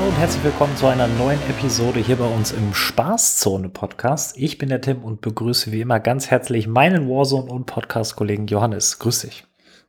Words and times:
Hallo 0.00 0.08
und 0.08 0.18
herzlich 0.18 0.44
willkommen 0.44 0.74
zu 0.78 0.86
einer 0.86 1.08
neuen 1.08 1.38
Episode 1.50 2.00
hier 2.00 2.16
bei 2.16 2.24
uns 2.24 2.52
im 2.52 2.72
Spaßzone 2.72 3.68
Podcast. 3.68 4.34
Ich 4.38 4.56
bin 4.56 4.70
der 4.70 4.80
Tim 4.80 5.04
und 5.04 5.20
begrüße 5.20 5.72
wie 5.72 5.82
immer 5.82 6.00
ganz 6.00 6.30
herzlich 6.30 6.66
meinen 6.66 7.06
Warzone 7.06 7.52
und 7.52 7.66
Podcast-Kollegen 7.66 8.46
Johannes. 8.46 8.98
Grüß 8.98 9.20
dich. 9.20 9.44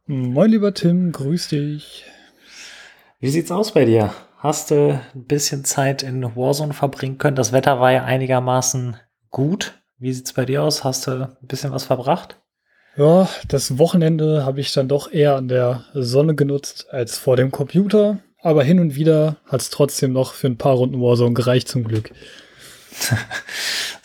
Moin 0.08 0.52
lieber 0.52 0.73
Tim, 0.73 1.13
grüß 1.13 1.48
dich. 1.48 2.04
Wie 3.21 3.30
sieht's 3.30 3.52
aus 3.52 3.71
bei 3.71 3.85
dir? 3.85 4.13
Hast 4.40 4.71
du 4.71 4.99
ein 5.16 5.23
bisschen 5.27 5.63
Zeit 5.63 6.04
in 6.04 6.35
Warzone 6.35 6.73
verbringen 6.73 7.18
können? 7.18 7.38
Das 7.38 7.54
Wetter 7.54 7.80
war 7.80 7.93
ja 7.93 8.04
einigermaßen 8.04 8.98
gut. 9.30 9.82
Wie 9.98 10.12
sieht's 10.12 10.34
bei 10.34 10.43
dir 10.43 10.63
aus? 10.63 10.84
Hast 10.84 11.07
du 11.07 11.30
ein 11.41 11.48
bisschen 11.48 11.71
was 11.71 11.85
verbracht? 11.85 12.38
Ja, 12.98 13.30
das 13.48 13.77
Wochenende 13.77 14.46
habe 14.46 14.59
ich 14.59 14.73
dann 14.73 14.90
doch 14.90 15.09
eher 15.09 15.38
an 15.38 15.48
der 15.48 15.85
Sonne 15.93 16.35
genutzt 16.35 16.88
als 16.91 17.18
vor 17.18 17.38
dem 17.38 17.49
Computer. 17.49 18.20
Aber 18.41 18.63
hin 18.63 18.80
und 18.80 18.95
wieder 18.95 19.38
hat 19.45 19.62
es 19.62 19.70
trotzdem 19.70 20.13
noch 20.13 20.34
für 20.34 20.48
ein 20.48 20.58
paar 20.58 20.73
Runden 20.73 20.99
Warzone 20.99 21.34
gereicht 21.34 21.68
zum 21.68 21.84
Glück. 21.84 22.12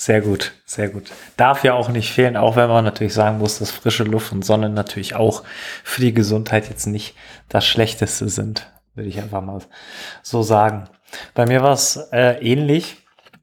Sehr 0.07 0.21
gut, 0.21 0.53
sehr 0.67 0.89
gut. 0.89 1.11
Darf 1.37 1.65
ja 1.65 1.75
auch 1.75 1.89
nicht 1.89 2.13
fehlen, 2.13 2.37
auch 2.37 2.55
wenn 2.55 2.69
man 2.69 2.85
natürlich 2.85 3.13
sagen 3.13 3.39
muss, 3.39 3.59
dass 3.59 3.73
frische 3.73 4.05
Luft 4.05 4.31
und 4.31 4.45
Sonne 4.45 4.69
natürlich 4.69 5.17
auch 5.17 5.43
für 5.83 6.01
die 6.01 6.15
Gesundheit 6.15 6.69
jetzt 6.69 6.87
nicht 6.87 7.17
das 7.49 7.67
Schlechteste 7.67 8.29
sind, 8.29 8.71
würde 8.95 9.09
ich 9.09 9.19
einfach 9.19 9.41
mal 9.41 9.59
so 10.23 10.43
sagen. 10.43 10.89
Bei 11.35 11.45
mir 11.45 11.61
war 11.63 11.73
es 11.73 11.97
äh, 12.13 12.35
ähnlich. 12.41 12.99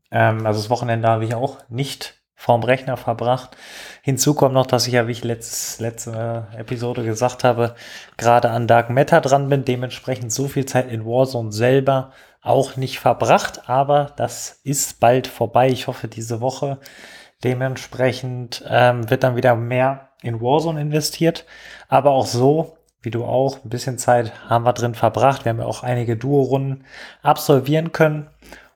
Ähm, 0.09 0.45
also 0.45 0.61
das 0.61 0.69
Wochenende 0.69 1.09
habe 1.09 1.25
ich 1.25 1.35
auch 1.35 1.57
nicht 1.67 2.15
vorm 2.43 2.63
Rechner 2.63 2.97
verbracht. 2.97 3.55
Hinzu 4.01 4.33
kommt 4.33 4.53
noch, 4.53 4.65
dass 4.65 4.85
ich 4.85 4.93
ja, 4.93 5.07
wie 5.07 5.13
ich 5.13 5.23
letzt, 5.23 5.79
letzte 5.79 6.45
Episode 6.57 7.05
gesagt 7.05 7.45
habe, 7.45 7.73
gerade 8.17 8.49
an 8.49 8.67
Dark 8.67 8.89
Matter 8.89 9.21
dran 9.21 9.47
bin, 9.47 9.63
dementsprechend 9.63 10.33
so 10.33 10.49
viel 10.49 10.65
Zeit 10.65 10.91
in 10.91 11.05
Warzone 11.05 11.53
selber 11.53 12.11
auch 12.41 12.75
nicht 12.75 12.99
verbracht, 12.99 13.69
aber 13.69 14.11
das 14.17 14.59
ist 14.65 14.99
bald 14.99 15.27
vorbei. 15.27 15.69
Ich 15.69 15.87
hoffe 15.87 16.09
diese 16.09 16.41
Woche. 16.41 16.79
Dementsprechend 17.45 18.61
ähm, 18.67 19.09
wird 19.09 19.23
dann 19.23 19.37
wieder 19.37 19.55
mehr 19.55 20.09
in 20.21 20.41
Warzone 20.41 20.81
investiert, 20.81 21.45
aber 21.87 22.11
auch 22.11 22.25
so, 22.25 22.75
wie 23.01 23.11
du 23.11 23.23
auch, 23.23 23.63
ein 23.63 23.69
bisschen 23.69 23.97
Zeit 23.97 24.33
haben 24.49 24.65
wir 24.65 24.73
drin 24.73 24.95
verbracht. 24.95 25.45
Wir 25.45 25.51
haben 25.51 25.59
ja 25.59 25.65
auch 25.65 25.83
einige 25.83 26.17
Duo-Runden 26.17 26.83
absolvieren 27.21 27.93
können. 27.93 28.29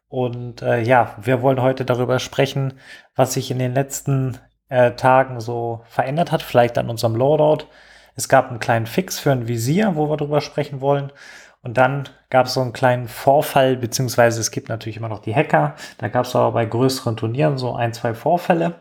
Und 0.10 0.62
äh, 0.62 0.82
ja, 0.82 1.16
wir 1.22 1.42
wollen 1.42 1.62
heute 1.62 1.86
darüber 1.86 2.20
sprechen, 2.20 2.74
was 3.16 3.34
sich 3.34 3.52
in 3.52 3.60
den 3.60 3.74
letzten 3.74 4.38
äh, 4.70 4.92
Tagen 4.94 5.40
so 5.40 5.82
verändert 5.90 6.32
hat, 6.32 6.42
vielleicht 6.42 6.78
an 6.78 6.90
unserem 6.90 7.16
Loadout. 7.16 7.66
Es 8.16 8.30
gab 8.30 8.50
einen 8.50 8.60
kleinen 8.60 8.86
Fix 8.86 9.20
für 9.20 9.32
ein 9.32 9.48
Visier, 9.48 9.96
wo 9.96 10.10
wir 10.10 10.18
darüber 10.18 10.42
sprechen 10.42 10.82
wollen. 10.82 11.12
Und 11.62 11.78
dann 11.78 12.08
gab 12.30 12.46
es 12.46 12.54
so 12.54 12.62
einen 12.62 12.74
kleinen 12.74 13.08
Vorfall, 13.08 13.76
beziehungsweise 13.76 14.40
es 14.40 14.52
gibt 14.52 14.70
natürlich 14.70 14.98
immer 14.98 15.10
noch 15.10 15.20
die 15.20 15.36
Hacker. 15.36 15.76
Da 15.98 16.08
gab 16.08 16.26
es 16.26 16.36
aber 16.36 16.54
bei 16.54 16.66
größeren 16.66 17.18
Turnieren 17.18 17.58
so 17.58 17.76
ein, 17.76 17.94
zwei 17.94 18.14
Vorfälle. 18.14 18.76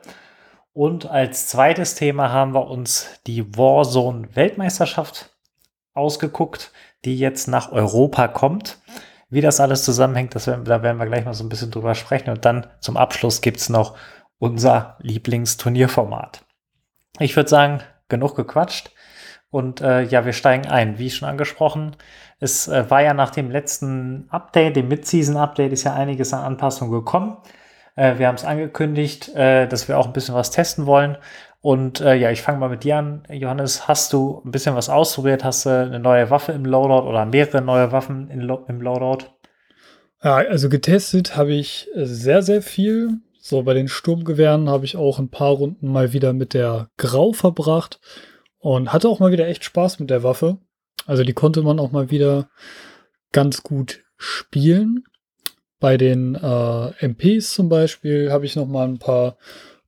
Und 0.72 1.10
als 1.10 1.48
zweites 1.48 1.94
Thema 1.94 2.30
haben 2.30 2.54
wir 2.54 2.68
uns 2.68 3.08
die 3.26 3.56
Warzone 3.56 4.28
Weltmeisterschaft 4.36 5.30
ausgeguckt, 5.94 6.70
die 7.04 7.18
jetzt 7.18 7.48
nach 7.48 7.72
Europa 7.72 8.28
kommt. 8.28 8.78
Wie 9.28 9.40
das 9.40 9.60
alles 9.60 9.84
zusammenhängt, 9.84 10.34
das 10.34 10.46
werden, 10.46 10.64
da 10.64 10.82
werden 10.82 10.98
wir 10.98 11.06
gleich 11.06 11.24
mal 11.24 11.34
so 11.34 11.44
ein 11.44 11.48
bisschen 11.48 11.70
drüber 11.70 11.94
sprechen. 11.94 12.30
Und 12.30 12.44
dann 12.44 12.66
zum 12.80 12.96
Abschluss 12.96 13.40
gibt 13.40 13.58
es 13.58 13.68
noch 13.68 13.96
unser 14.38 14.96
Lieblingsturnierformat. 15.00 16.44
Ich 17.18 17.34
würde 17.34 17.48
sagen, 17.48 17.80
genug 18.08 18.36
gequatscht. 18.36 18.90
Und 19.50 19.80
äh, 19.80 20.02
ja, 20.02 20.24
wir 20.24 20.32
steigen 20.32 20.66
ein. 20.68 20.98
Wie 20.98 21.10
schon 21.10 21.28
angesprochen, 21.28 21.96
es 22.38 22.68
äh, 22.68 22.90
war 22.90 23.02
ja 23.02 23.14
nach 23.14 23.30
dem 23.30 23.50
letzten 23.50 24.26
Update, 24.28 24.76
dem 24.76 24.88
Mid-Season-Update, 24.88 25.72
ist 25.72 25.84
ja 25.84 25.94
einiges 25.94 26.34
an 26.34 26.44
Anpassungen 26.44 26.92
gekommen. 26.92 27.38
Äh, 27.94 28.18
wir 28.18 28.28
haben 28.28 28.34
es 28.34 28.44
angekündigt, 28.44 29.34
äh, 29.34 29.66
dass 29.66 29.88
wir 29.88 29.98
auch 29.98 30.06
ein 30.06 30.12
bisschen 30.12 30.34
was 30.34 30.50
testen 30.50 30.86
wollen. 30.86 31.16
Und 31.66 32.00
äh, 32.00 32.14
ja, 32.14 32.30
ich 32.30 32.42
fange 32.42 32.60
mal 32.60 32.68
mit 32.68 32.84
dir 32.84 32.96
an. 32.96 33.24
Johannes, 33.28 33.88
hast 33.88 34.12
du 34.12 34.40
ein 34.44 34.52
bisschen 34.52 34.76
was 34.76 34.88
ausprobiert? 34.88 35.42
Hast 35.42 35.66
du 35.66 35.70
eine 35.70 35.98
neue 35.98 36.30
Waffe 36.30 36.52
im 36.52 36.64
Loadout 36.64 37.08
oder 37.08 37.26
mehrere 37.26 37.60
neue 37.60 37.90
Waffen 37.90 38.30
Lo 38.40 38.64
im 38.68 38.80
Loadout? 38.80 39.26
Ja, 40.22 40.36
also 40.36 40.68
getestet 40.68 41.36
habe 41.36 41.54
ich 41.54 41.88
sehr, 41.96 42.42
sehr 42.42 42.62
viel. 42.62 43.14
So, 43.40 43.64
bei 43.64 43.74
den 43.74 43.88
Sturmgewehren 43.88 44.70
habe 44.70 44.84
ich 44.84 44.96
auch 44.96 45.18
ein 45.18 45.28
paar 45.28 45.54
Runden 45.54 45.90
mal 45.90 46.12
wieder 46.12 46.32
mit 46.34 46.54
der 46.54 46.88
Grau 46.98 47.32
verbracht 47.32 47.98
und 48.60 48.92
hatte 48.92 49.08
auch 49.08 49.18
mal 49.18 49.32
wieder 49.32 49.48
echt 49.48 49.64
Spaß 49.64 49.98
mit 49.98 50.08
der 50.08 50.22
Waffe. 50.22 50.58
Also 51.04 51.24
die 51.24 51.34
konnte 51.34 51.62
man 51.62 51.80
auch 51.80 51.90
mal 51.90 52.12
wieder 52.12 52.48
ganz 53.32 53.64
gut 53.64 54.04
spielen. 54.16 55.02
Bei 55.80 55.96
den 55.96 56.36
äh, 56.36 57.08
MPs 57.08 57.54
zum 57.54 57.68
Beispiel 57.68 58.30
habe 58.30 58.46
ich 58.46 58.54
noch 58.54 58.68
mal 58.68 58.86
ein 58.86 59.00
paar 59.00 59.36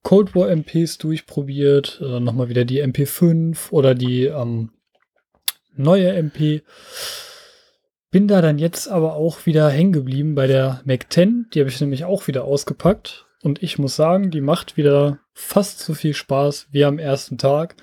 Cold 0.03 0.35
War 0.35 0.49
MPs 0.49 0.99
durchprobiert. 0.99 2.01
Äh, 2.03 2.21
noch 2.21 2.33
mal 2.33 2.49
wieder 2.49 2.65
die 2.65 2.83
MP5 2.83 3.71
oder 3.71 3.95
die 3.95 4.25
ähm, 4.25 4.71
neue 5.75 6.13
MP. 6.13 6.63
Bin 8.11 8.27
da 8.27 8.41
dann 8.41 8.59
jetzt 8.59 8.89
aber 8.89 9.15
auch 9.15 9.45
wieder 9.45 9.69
hängen 9.69 9.93
geblieben 9.93 10.35
bei 10.35 10.47
der 10.47 10.81
Mac 10.85 11.13
10. 11.13 11.49
Die 11.53 11.61
habe 11.61 11.69
ich 11.69 11.81
nämlich 11.81 12.05
auch 12.05 12.27
wieder 12.27 12.45
ausgepackt. 12.45 13.27
Und 13.43 13.63
ich 13.63 13.79
muss 13.79 13.95
sagen, 13.97 14.31
die 14.31 14.41
macht 14.41 14.77
wieder 14.77 15.21
fast 15.33 15.81
so 15.81 15.95
viel 15.95 16.15
Spaß 16.15 16.69
wie 16.71 16.85
am 16.85 16.99
ersten 16.99 17.39
Tag. 17.39 17.77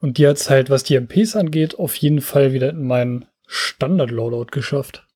Und 0.00 0.18
die 0.18 0.26
hat 0.26 0.36
es 0.36 0.50
halt, 0.50 0.70
was 0.70 0.84
die 0.84 0.96
MPs 0.96 1.34
angeht, 1.34 1.78
auf 1.78 1.96
jeden 1.96 2.20
Fall 2.20 2.52
wieder 2.52 2.70
in 2.70 2.86
meinen 2.86 3.26
Standard-Loadout 3.46 4.52
geschafft. 4.52 5.06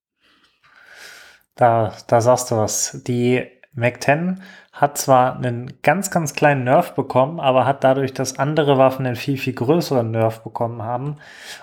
Da, 1.54 1.96
da 2.08 2.20
sagst 2.20 2.50
du 2.50 2.56
was. 2.56 3.02
Die 3.06 3.46
Mac 3.74 4.02
10 4.02 4.40
hat 4.72 4.98
zwar 4.98 5.36
einen 5.36 5.72
ganz, 5.82 6.10
ganz 6.10 6.34
kleinen 6.34 6.64
Nerf 6.64 6.94
bekommen, 6.94 7.40
aber 7.40 7.66
hat 7.66 7.84
dadurch, 7.84 8.12
dass 8.12 8.38
andere 8.38 8.78
Waffen 8.78 9.06
einen 9.06 9.16
viel, 9.16 9.38
viel 9.38 9.54
größeren 9.54 10.10
Nerf 10.10 10.40
bekommen 10.42 10.82
haben 10.82 11.16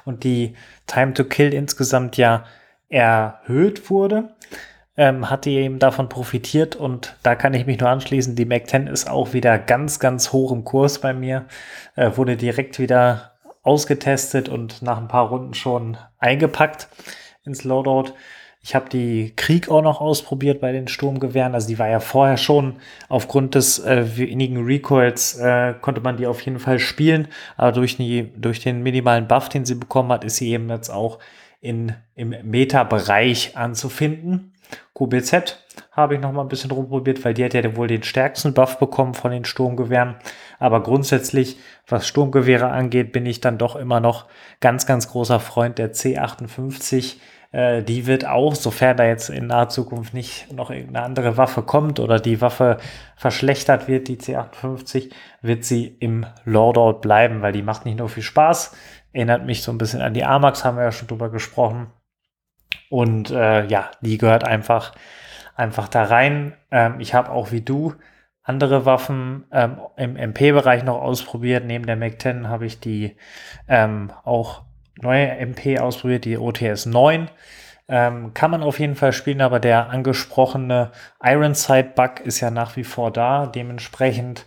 und 0.06 0.24
die 0.24 0.56
Time 0.88 1.14
to 1.14 1.24
Kill 1.24 1.53
insgesamt 1.53 2.18
ja 2.18 2.46
erhöht 2.90 3.90
wurde, 3.90 4.30
ähm, 4.98 5.30
hat 5.30 5.46
die 5.46 5.56
eben 5.56 5.80
davon 5.80 6.09
profitiert 6.09 6.75
und 6.75 7.16
da 7.24 7.36
kann 7.36 7.53
ich 7.53 7.66
mich 7.66 7.80
nur 7.80 7.90
anschließen. 7.90 8.36
Die 8.36 8.46
Mac 8.46 8.68
10 8.68 8.88
ist 8.88 9.09
auch 9.09 9.34
wieder 9.34 9.58
ganz, 9.58 10.00
ganz 10.00 10.34
hoch 10.34 10.52
im 10.52 10.64
Kurs 10.64 11.00
bei 11.00 11.14
mir. 11.14 11.46
Äh, 11.96 12.12
wurde 12.16 12.36
direkt 12.36 12.80
wieder 12.80 13.31
ausgetestet 13.64 14.50
und 14.50 14.81
nach 14.81 14.98
ein 14.98 15.08
paar 15.08 15.30
Runden 15.30 15.53
schon 15.53 15.98
eingepackt 16.18 16.90
ins 17.44 17.64
Loadout. 17.64 18.14
Ich 18.62 18.75
habe 18.75 18.90
die 18.90 19.34
Krieg 19.38 19.70
auch 19.70 19.81
noch 19.81 20.02
ausprobiert 20.02 20.59
bei 20.59 20.72
den 20.74 20.88
Sturmgewehren. 20.88 21.53
Also 21.53 21.68
die 21.70 21.80
war 21.80 21.88
ja 21.88 22.02
vorher 22.02 22.38
schon 22.38 22.75
aufgrund 23.08 23.56
des 23.56 23.80
äh, 23.80 24.18
wenigen 24.18 24.66
Recoils 24.66 25.38
äh, 25.38 25.74
konnte 25.80 26.02
man 26.02 26.18
die 26.18 26.28
auf 26.28 26.42
jeden 26.42 26.59
Fall 26.59 26.80
spielen. 26.80 27.30
Aber 27.56 27.72
durch, 27.72 27.96
die, 27.96 28.31
durch 28.36 28.59
den 28.59 28.84
minimalen 28.84 29.28
Buff, 29.28 29.48
den 29.48 29.66
sie 29.66 29.75
bekommen 29.75 30.12
hat, 30.12 30.25
ist 30.25 30.36
sie 30.38 30.52
eben 30.52 30.69
jetzt 30.69 30.90
auch 30.90 31.19
in, 31.62 31.94
im 32.16 32.36
Meta-Bereich 32.44 33.56
anzufinden. 33.56 34.53
QBZ 34.94 35.58
habe 35.92 36.16
ich 36.16 36.22
noch 36.22 36.31
mal 36.31 36.42
ein 36.42 36.50
bisschen 36.50 36.72
rumprobiert, 36.72 37.24
weil 37.24 37.34
die 37.34 37.44
hat 37.44 37.53
ja 37.53 37.75
wohl 37.75 37.88
den 37.88 38.03
stärksten 38.03 38.53
Buff 38.53 38.78
bekommen 38.78 39.14
von 39.14 39.31
den 39.31 39.46
Sturmgewehren. 39.46 40.16
Aber 40.59 40.84
grundsätzlich, 40.84 41.58
was 41.88 42.08
Sturmgewehre 42.08 42.68
angeht, 42.68 43.12
bin 43.14 43.25
ich 43.25 43.40
dann 43.40 43.58
doch 43.58 43.75
immer 43.75 44.00
noch 44.00 44.28
ganz, 44.59 44.86
ganz 44.86 45.08
großer 45.08 45.40
Freund 45.40 45.78
der 45.78 45.94
C58. 45.94 47.16
Äh, 47.51 47.84
die 47.84 48.06
wird 48.06 48.25
auch, 48.25 48.56
sofern 48.56 48.98
da 48.98 49.06
jetzt 49.06 49.30
in 49.30 49.48
naher 49.48 49.69
Zukunft 49.69 50.13
nicht 50.13 50.51
noch 50.51 50.69
irgendeine 50.69 51.06
andere 51.06 51.38
Waffe 51.38 51.63
kommt 51.63 52.00
oder 52.00 52.19
die 52.19 52.42
Waffe 52.42 52.78
verschlechtert 53.16 53.88
wird, 53.88 54.07
die 54.07 54.18
C58, 54.18 55.12
wird 55.42 55.66
sie 55.66 55.88
im 56.00 56.25
Loadout 56.46 57.00
bleiben, 57.00 57.42
weil 57.42 57.54
die 57.54 57.63
macht 57.63 57.86
nicht 57.86 57.98
nur 57.98 58.10
viel 58.10 58.24
Spaß, 58.24 58.75
erinnert 59.13 59.46
mich 59.46 59.63
so 59.63 59.72
ein 59.72 59.78
bisschen 59.78 60.01
an 60.01 60.13
die 60.13 60.25
Amax, 60.25 60.63
haben 60.63 60.78
wir 60.78 60.84
ja 60.84 60.92
schon 60.92 61.07
drüber 61.07 61.30
gesprochen 61.30 61.88
und 62.90 63.31
äh, 63.31 63.66
ja, 63.66 63.92
die 64.01 64.18
gehört 64.18 64.44
einfach, 64.44 64.94
einfach 65.56 65.88
da 65.88 66.04
rein. 66.04 66.54
Ähm, 66.72 67.00
ich 67.00 67.13
habe 67.13 67.31
auch 67.31 67.51
wie 67.51 67.62
du 67.62 67.94
andere 68.44 68.86
Waffen 68.86 69.46
ähm, 69.51 69.78
im 69.96 70.16
MP-Bereich 70.16 70.84
noch 70.84 71.01
ausprobiert. 71.01 71.66
Neben 71.66 71.86
der 71.86 71.96
Mac 71.96 72.19
10 72.19 72.48
habe 72.48 72.66
ich 72.66 72.80
die 72.80 73.16
ähm, 73.68 74.12
auch 74.24 74.63
neue 75.01 75.30
MP 75.38 75.80
ausprobiert, 75.80 76.25
die 76.25 76.38
OTS 76.38 76.86
9. 76.86 77.30
Ähm, 77.88 78.34
kann 78.34 78.51
man 78.51 78.62
auf 78.62 78.80
jeden 78.80 78.96
Fall 78.96 79.13
spielen, 79.13 79.42
aber 79.42 79.60
der 79.60 79.90
angesprochene 79.90 80.92
Ironside-Bug 81.24 82.19
ist 82.24 82.40
ja 82.40 82.51
nach 82.51 82.75
wie 82.75 82.84
vor 82.84 83.12
da. 83.12 83.48
Dementsprechend, 83.48 84.46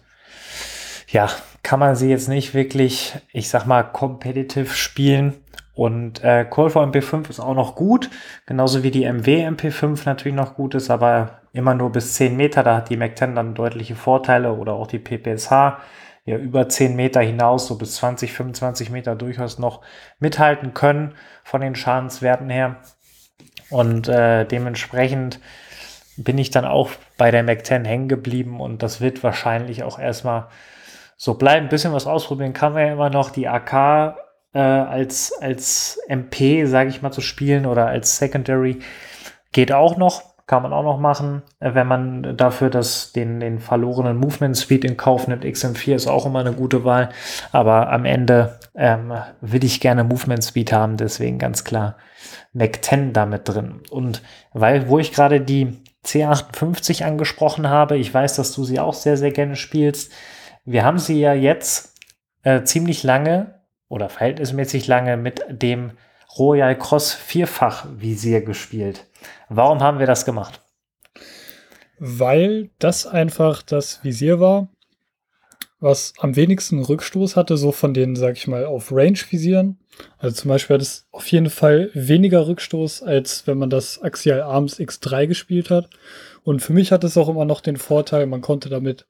ja, 1.08 1.28
kann 1.62 1.80
man 1.80 1.96
sie 1.96 2.08
jetzt 2.08 2.28
nicht 2.28 2.54
wirklich, 2.54 3.14
ich 3.32 3.48
sag 3.48 3.66
mal, 3.66 3.82
competitive 3.82 4.74
spielen. 4.74 5.34
Und 5.74 6.22
äh, 6.22 6.44
Call 6.44 6.70
for 6.70 6.84
MP5 6.84 7.30
ist 7.30 7.40
auch 7.40 7.54
noch 7.54 7.74
gut, 7.74 8.10
genauso 8.46 8.82
wie 8.82 8.90
die 8.90 9.10
MW 9.10 9.48
MP5 9.48 10.02
natürlich 10.04 10.36
noch 10.36 10.54
gut 10.54 10.74
ist, 10.74 10.90
aber 10.90 11.40
immer 11.54 11.74
nur 11.74 11.90
bis 11.90 12.14
10 12.14 12.36
Meter, 12.36 12.62
da 12.62 12.76
hat 12.76 12.90
die 12.90 12.96
Mac 12.96 13.16
10 13.16 13.34
dann 13.34 13.54
deutliche 13.54 13.94
Vorteile 13.94 14.52
oder 14.52 14.74
auch 14.74 14.86
die 14.86 14.98
PPSH, 14.98 15.78
ja 16.24 16.36
über 16.36 16.68
10 16.68 16.94
Meter 16.94 17.20
hinaus, 17.20 17.66
so 17.66 17.76
bis 17.76 17.96
20, 17.96 18.32
25 18.32 18.90
Meter 18.90 19.14
durchaus 19.16 19.58
noch 19.58 19.82
mithalten 20.18 20.74
können 20.74 21.14
von 21.44 21.60
den 21.60 21.74
Schadenswerten 21.74 22.50
her. 22.50 22.76
Und 23.70 24.08
äh, 24.08 24.44
dementsprechend 24.44 25.40
bin 26.16 26.38
ich 26.38 26.50
dann 26.50 26.64
auch 26.64 26.90
bei 27.16 27.30
der 27.30 27.42
Mac 27.42 27.64
10 27.64 27.84
hängen 27.84 28.08
geblieben 28.08 28.60
und 28.60 28.82
das 28.82 29.00
wird 29.00 29.22
wahrscheinlich 29.22 29.82
auch 29.82 29.98
erstmal 29.98 30.48
so 31.16 31.34
bleiben. 31.34 31.66
Ein 31.66 31.70
bisschen 31.70 31.92
was 31.92 32.06
ausprobieren 32.06 32.52
kann 32.52 32.74
man 32.74 32.86
ja 32.86 32.92
immer 32.92 33.10
noch. 33.10 33.30
Die 33.30 33.48
AK 33.48 34.16
äh, 34.52 34.58
als, 34.58 35.32
als 35.40 35.98
MP, 36.08 36.66
sage 36.66 36.90
ich 36.90 37.02
mal, 37.02 37.12
zu 37.12 37.20
spielen 37.20 37.66
oder 37.66 37.86
als 37.86 38.18
Secondary 38.18 38.80
geht 39.52 39.72
auch 39.72 39.96
noch. 39.96 40.31
Kann 40.46 40.62
man 40.62 40.72
auch 40.72 40.82
noch 40.82 40.98
machen, 40.98 41.42
wenn 41.60 41.86
man 41.86 42.36
dafür 42.36 42.68
das, 42.68 43.12
den, 43.12 43.40
den 43.40 43.60
verlorenen 43.60 44.16
Movement 44.16 44.56
Speed 44.56 44.84
in 44.84 44.96
Kauf 44.96 45.28
nimmt. 45.28 45.44
XM4 45.44 45.94
ist 45.94 46.06
auch 46.08 46.26
immer 46.26 46.40
eine 46.40 46.52
gute 46.52 46.84
Wahl. 46.84 47.10
Aber 47.52 47.90
am 47.90 48.04
Ende 48.04 48.58
ähm, 48.74 49.12
will 49.40 49.64
ich 49.64 49.80
gerne 49.80 50.04
Movement 50.04 50.44
Speed 50.44 50.72
haben, 50.72 50.96
deswegen 50.96 51.38
ganz 51.38 51.64
klar 51.64 51.96
Mac 52.52 52.84
10 52.84 53.12
damit 53.12 53.48
drin. 53.48 53.80
Und 53.90 54.22
weil, 54.52 54.88
wo 54.88 54.98
ich 54.98 55.12
gerade 55.12 55.40
die 55.40 55.78
C58 56.04 57.04
angesprochen 57.04 57.68
habe, 57.68 57.96
ich 57.96 58.12
weiß, 58.12 58.36
dass 58.36 58.52
du 58.52 58.64
sie 58.64 58.80
auch 58.80 58.94
sehr, 58.94 59.16
sehr 59.16 59.30
gerne 59.30 59.56
spielst. 59.56 60.12
Wir 60.64 60.84
haben 60.84 60.98
sie 60.98 61.20
ja 61.20 61.32
jetzt 61.32 61.94
äh, 62.42 62.62
ziemlich 62.64 63.02
lange 63.02 63.60
oder 63.88 64.08
verhältnismäßig 64.08 64.86
lange 64.86 65.16
mit 65.16 65.44
dem 65.48 65.92
Royal 66.38 66.76
Cross 66.76 67.12
Vierfach 67.12 67.86
Visier 67.96 68.42
gespielt. 68.42 69.06
Warum 69.48 69.80
haben 69.80 69.98
wir 69.98 70.06
das 70.06 70.24
gemacht? 70.24 70.60
Weil 71.98 72.70
das 72.78 73.06
einfach 73.06 73.62
das 73.62 74.02
Visier 74.02 74.40
war, 74.40 74.68
was 75.82 76.14
am 76.18 76.36
wenigsten 76.36 76.80
Rückstoß 76.80 77.36
hatte, 77.36 77.56
so 77.56 77.72
von 77.72 77.92
den, 77.92 78.14
sag 78.14 78.36
ich 78.36 78.46
mal, 78.46 78.64
auf 78.64 78.92
Range-Visieren. 78.92 79.78
Also 80.18 80.36
zum 80.36 80.48
Beispiel 80.48 80.74
hat 80.74 80.82
es 80.82 81.06
auf 81.10 81.26
jeden 81.26 81.50
Fall 81.50 81.90
weniger 81.92 82.46
Rückstoß, 82.46 83.02
als 83.02 83.46
wenn 83.46 83.58
man 83.58 83.68
das 83.68 84.00
Axial 84.00 84.42
Arms 84.42 84.78
X3 84.78 85.26
gespielt 85.26 85.70
hat. 85.70 85.90
Und 86.44 86.62
für 86.62 86.72
mich 86.72 86.92
hat 86.92 87.04
es 87.04 87.16
auch 87.16 87.28
immer 87.28 87.44
noch 87.44 87.60
den 87.60 87.76
Vorteil, 87.76 88.26
man 88.26 88.40
konnte 88.40 88.68
damit 88.68 89.06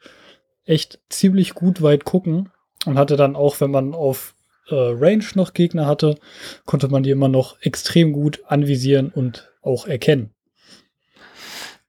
echt 0.64 0.98
ziemlich 1.08 1.54
gut 1.54 1.82
weit 1.82 2.04
gucken 2.04 2.50
und 2.86 2.98
hatte 2.98 3.16
dann 3.16 3.36
auch, 3.36 3.60
wenn 3.60 3.70
man 3.70 3.94
auf 3.94 4.34
äh, 4.68 4.74
Range 4.74 5.24
noch 5.34 5.52
Gegner 5.52 5.86
hatte, 5.86 6.16
konnte 6.64 6.88
man 6.88 7.02
die 7.02 7.10
immer 7.10 7.28
noch 7.28 7.60
extrem 7.60 8.12
gut 8.12 8.42
anvisieren 8.46 9.10
und 9.14 9.51
auch 9.62 9.86
erkennen. 9.86 10.34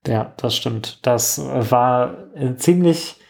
Ja, 0.06 0.32
das 0.36 0.56
stimmt. 0.56 1.06
Das 1.06 1.38
war 1.38 2.28
ziemlich 2.56 3.20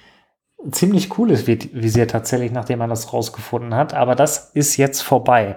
ziemlich 0.71 1.09
cooles 1.09 1.47
Visier 1.47 2.09
tatsächlich, 2.09 2.53
nachdem 2.53 2.79
man 2.79 2.91
das 2.91 3.13
rausgefunden 3.13 3.75
hat. 3.75 3.95
Aber 3.95 4.15
das 4.15 4.51
ist 4.55 4.77
jetzt 4.77 5.03
vorbei. 5.03 5.57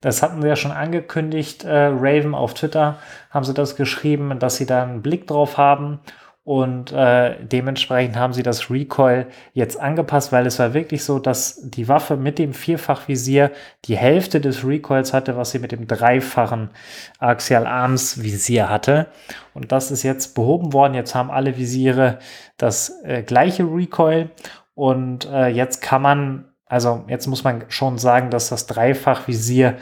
Das 0.00 0.22
hatten 0.22 0.40
sie 0.40 0.48
ja 0.48 0.56
schon 0.56 0.72
angekündigt. 0.72 1.64
Äh, 1.64 1.86
Raven 1.92 2.34
auf 2.34 2.54
Twitter 2.54 2.98
haben 3.30 3.44
sie 3.44 3.54
das 3.54 3.76
geschrieben, 3.76 4.38
dass 4.38 4.56
sie 4.56 4.66
da 4.66 4.82
einen 4.82 5.02
Blick 5.02 5.26
drauf 5.26 5.58
haben. 5.58 6.00
Und 6.50 6.90
äh, 6.90 7.36
dementsprechend 7.44 8.16
haben 8.16 8.32
sie 8.32 8.42
das 8.42 8.72
Recoil 8.72 9.28
jetzt 9.52 9.78
angepasst, 9.78 10.32
weil 10.32 10.46
es 10.46 10.58
war 10.58 10.74
wirklich 10.74 11.04
so, 11.04 11.20
dass 11.20 11.60
die 11.62 11.86
Waffe 11.86 12.16
mit 12.16 12.40
dem 12.40 12.54
Vierfachvisier 12.54 13.52
die 13.84 13.96
Hälfte 13.96 14.40
des 14.40 14.66
Recoils 14.66 15.12
hatte, 15.12 15.36
was 15.36 15.52
sie 15.52 15.60
mit 15.60 15.70
dem 15.70 15.86
dreifachen 15.86 16.70
Axial 17.20 17.68
Arms 17.68 18.24
Visier 18.24 18.68
hatte. 18.68 19.06
Und 19.54 19.70
das 19.70 19.92
ist 19.92 20.02
jetzt 20.02 20.34
behoben 20.34 20.72
worden. 20.72 20.94
Jetzt 20.94 21.14
haben 21.14 21.30
alle 21.30 21.56
Visiere 21.56 22.18
das 22.56 23.00
äh, 23.04 23.22
gleiche 23.22 23.62
Recoil. 23.62 24.30
Und 24.74 25.26
äh, 25.30 25.46
jetzt 25.46 25.80
kann 25.80 26.02
man, 26.02 26.46
also 26.66 27.04
jetzt 27.06 27.28
muss 27.28 27.44
man 27.44 27.66
schon 27.68 27.96
sagen, 27.96 28.28
dass 28.28 28.48
das 28.48 28.66
Dreifachvisier, 28.66 29.76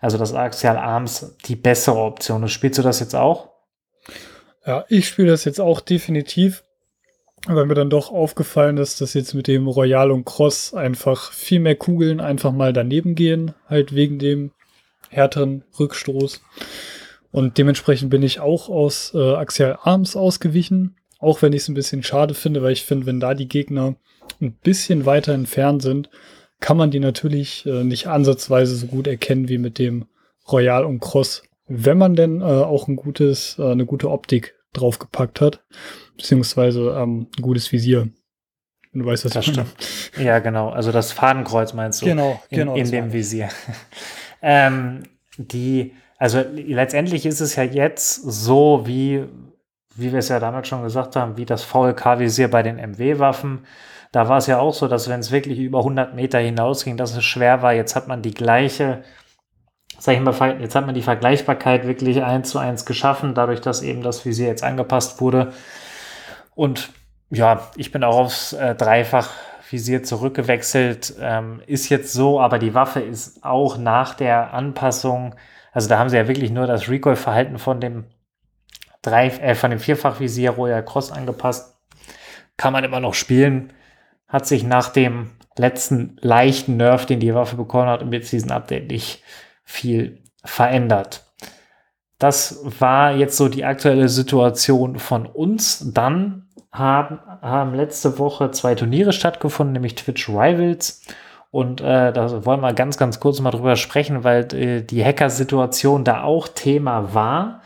also 0.00 0.18
das 0.18 0.32
Axial 0.34 0.76
Arms, 0.76 1.36
die 1.46 1.56
bessere 1.56 1.98
Option 1.98 2.44
ist. 2.44 2.52
Spielst 2.52 2.78
du 2.78 2.82
das 2.82 3.00
jetzt 3.00 3.16
auch? 3.16 3.51
Ja, 4.66 4.84
ich 4.88 5.08
spiele 5.08 5.28
das 5.28 5.44
jetzt 5.44 5.60
auch 5.60 5.80
definitiv, 5.80 6.62
weil 7.46 7.66
mir 7.66 7.74
dann 7.74 7.90
doch 7.90 8.12
aufgefallen 8.12 8.76
ist, 8.76 9.00
dass 9.00 9.14
jetzt 9.14 9.34
mit 9.34 9.48
dem 9.48 9.66
Royal 9.66 10.12
und 10.12 10.24
Cross 10.24 10.74
einfach 10.74 11.32
viel 11.32 11.58
mehr 11.58 11.74
Kugeln 11.74 12.20
einfach 12.20 12.52
mal 12.52 12.72
daneben 12.72 13.14
gehen, 13.14 13.54
halt 13.68 13.94
wegen 13.94 14.18
dem 14.18 14.52
härteren 15.10 15.64
Rückstoß. 15.78 16.42
Und 17.32 17.58
dementsprechend 17.58 18.10
bin 18.10 18.22
ich 18.22 18.40
auch 18.40 18.68
aus 18.68 19.12
äh, 19.14 19.34
Axial 19.34 19.78
Arms 19.82 20.14
ausgewichen, 20.16 20.96
auch 21.18 21.42
wenn 21.42 21.52
ich 21.52 21.62
es 21.62 21.68
ein 21.68 21.74
bisschen 21.74 22.02
schade 22.02 22.34
finde, 22.34 22.62
weil 22.62 22.72
ich 22.72 22.84
finde, 22.84 23.06
wenn 23.06 23.20
da 23.20 23.34
die 23.34 23.48
Gegner 23.48 23.96
ein 24.40 24.52
bisschen 24.52 25.06
weiter 25.06 25.32
entfernt 25.32 25.82
sind, 25.82 26.10
kann 26.60 26.76
man 26.76 26.90
die 26.90 27.00
natürlich 27.00 27.66
äh, 27.66 27.82
nicht 27.82 28.06
ansatzweise 28.06 28.76
so 28.76 28.86
gut 28.86 29.08
erkennen 29.08 29.48
wie 29.48 29.58
mit 29.58 29.78
dem 29.78 30.06
Royal 30.50 30.84
und 30.84 31.00
Cross 31.00 31.42
wenn 31.66 31.98
man 31.98 32.14
denn 32.14 32.40
äh, 32.40 32.44
auch 32.44 32.88
ein 32.88 32.96
gutes, 32.96 33.58
äh, 33.58 33.70
eine 33.70 33.86
gute 33.86 34.10
Optik 34.10 34.54
draufgepackt 34.72 35.40
hat, 35.40 35.62
beziehungsweise 36.16 36.96
ähm, 36.98 37.28
ein 37.36 37.42
gutes 37.42 37.70
Visier. 37.72 38.08
Du 38.94 39.06
weißt, 39.06 39.24
was 39.24 39.32
das 39.32 39.46
stimmt. 39.46 39.74
Ja, 40.18 40.38
genau. 40.38 40.68
Also 40.68 40.92
das 40.92 41.12
Fadenkreuz 41.12 41.72
meinst 41.72 42.02
du? 42.02 42.06
Genau, 42.06 42.42
in, 42.50 42.58
genau. 42.58 42.74
In 42.74 42.90
dem 42.90 43.12
Visier. 43.12 43.48
ähm, 44.42 45.04
die, 45.38 45.94
also 46.18 46.42
letztendlich 46.54 47.24
ist 47.24 47.40
es 47.40 47.56
ja 47.56 47.62
jetzt 47.62 48.14
so, 48.16 48.82
wie, 48.84 49.24
wie 49.96 50.12
wir 50.12 50.18
es 50.18 50.28
ja 50.28 50.40
damals 50.40 50.68
schon 50.68 50.82
gesagt 50.82 51.16
haben, 51.16 51.38
wie 51.38 51.46
das 51.46 51.62
VLK-Visier 51.64 52.48
bei 52.48 52.62
den 52.62 52.76
MW-Waffen. 52.76 53.60
Da 54.10 54.28
war 54.28 54.36
es 54.36 54.46
ja 54.46 54.58
auch 54.58 54.74
so, 54.74 54.88
dass 54.88 55.08
wenn 55.08 55.20
es 55.20 55.30
wirklich 55.30 55.58
über 55.58 55.78
100 55.78 56.14
Meter 56.14 56.38
hinausging, 56.38 56.98
dass 56.98 57.16
es 57.16 57.24
schwer 57.24 57.62
war. 57.62 57.72
Jetzt 57.72 57.96
hat 57.96 58.08
man 58.08 58.20
die 58.20 58.34
gleiche 58.34 59.02
sag 60.02 60.16
ich 60.16 60.20
mal, 60.20 60.60
jetzt 60.60 60.74
hat 60.74 60.84
man 60.84 60.96
die 60.96 61.02
Vergleichbarkeit 61.02 61.86
wirklich 61.86 62.24
eins 62.24 62.50
zu 62.50 62.58
eins 62.58 62.84
geschaffen, 62.84 63.34
dadurch, 63.34 63.60
dass 63.60 63.82
eben 63.82 64.02
das 64.02 64.24
Visier 64.26 64.48
jetzt 64.48 64.64
angepasst 64.64 65.20
wurde. 65.20 65.52
Und 66.56 66.90
ja, 67.30 67.70
ich 67.76 67.92
bin 67.92 68.02
auch 68.02 68.16
aufs 68.16 68.52
äh, 68.52 68.74
Dreifach-Visier 68.74 70.02
zurückgewechselt. 70.02 71.14
Ähm, 71.20 71.62
ist 71.68 71.88
jetzt 71.88 72.12
so, 72.12 72.40
aber 72.40 72.58
die 72.58 72.74
Waffe 72.74 72.98
ist 72.98 73.44
auch 73.44 73.78
nach 73.78 74.14
der 74.14 74.52
Anpassung, 74.52 75.36
also 75.70 75.88
da 75.88 76.00
haben 76.00 76.08
sie 76.08 76.16
ja 76.16 76.26
wirklich 76.26 76.50
nur 76.50 76.66
das 76.66 76.88
Recoil-Verhalten 76.88 77.58
von 77.58 77.80
dem 77.80 78.06
äh, 79.06 79.54
dem 79.54 79.78
Vierfach-Visier 79.78 80.50
Royal 80.50 80.84
Cross 80.84 81.12
angepasst. 81.12 81.78
Kann 82.56 82.72
man 82.72 82.82
immer 82.82 82.98
noch 82.98 83.14
spielen. 83.14 83.72
Hat 84.26 84.48
sich 84.48 84.64
nach 84.64 84.88
dem 84.88 85.30
letzten 85.56 86.16
leichten 86.20 86.76
Nerf, 86.76 87.06
den 87.06 87.20
die 87.20 87.36
Waffe 87.36 87.54
bekommen 87.54 87.88
hat, 87.88 88.02
im 88.02 88.10
Season 88.22 88.50
Update 88.50 88.90
nicht 88.90 89.22
viel 89.72 90.22
verändert. 90.44 91.24
Das 92.18 92.60
war 92.78 93.12
jetzt 93.16 93.36
so 93.36 93.48
die 93.48 93.64
aktuelle 93.64 94.08
Situation 94.08 94.98
von 94.98 95.26
uns. 95.26 95.92
Dann 95.92 96.46
haben, 96.70 97.18
haben 97.40 97.74
letzte 97.74 98.18
Woche 98.18 98.50
zwei 98.52 98.74
Turniere 98.74 99.12
stattgefunden, 99.12 99.72
nämlich 99.72 99.96
Twitch 99.96 100.28
Rivals. 100.28 101.02
Und 101.50 101.80
äh, 101.80 102.12
da 102.12 102.46
wollen 102.46 102.60
wir 102.60 102.72
ganz, 102.74 102.96
ganz 102.96 103.18
kurz 103.18 103.40
mal 103.40 103.50
drüber 103.50 103.76
sprechen, 103.76 104.24
weil 104.24 104.54
äh, 104.54 104.82
die 104.82 105.04
Hacker-Situation 105.04 106.04
da 106.04 106.22
auch 106.22 106.48
Thema 106.48 107.12
war. 107.12 107.62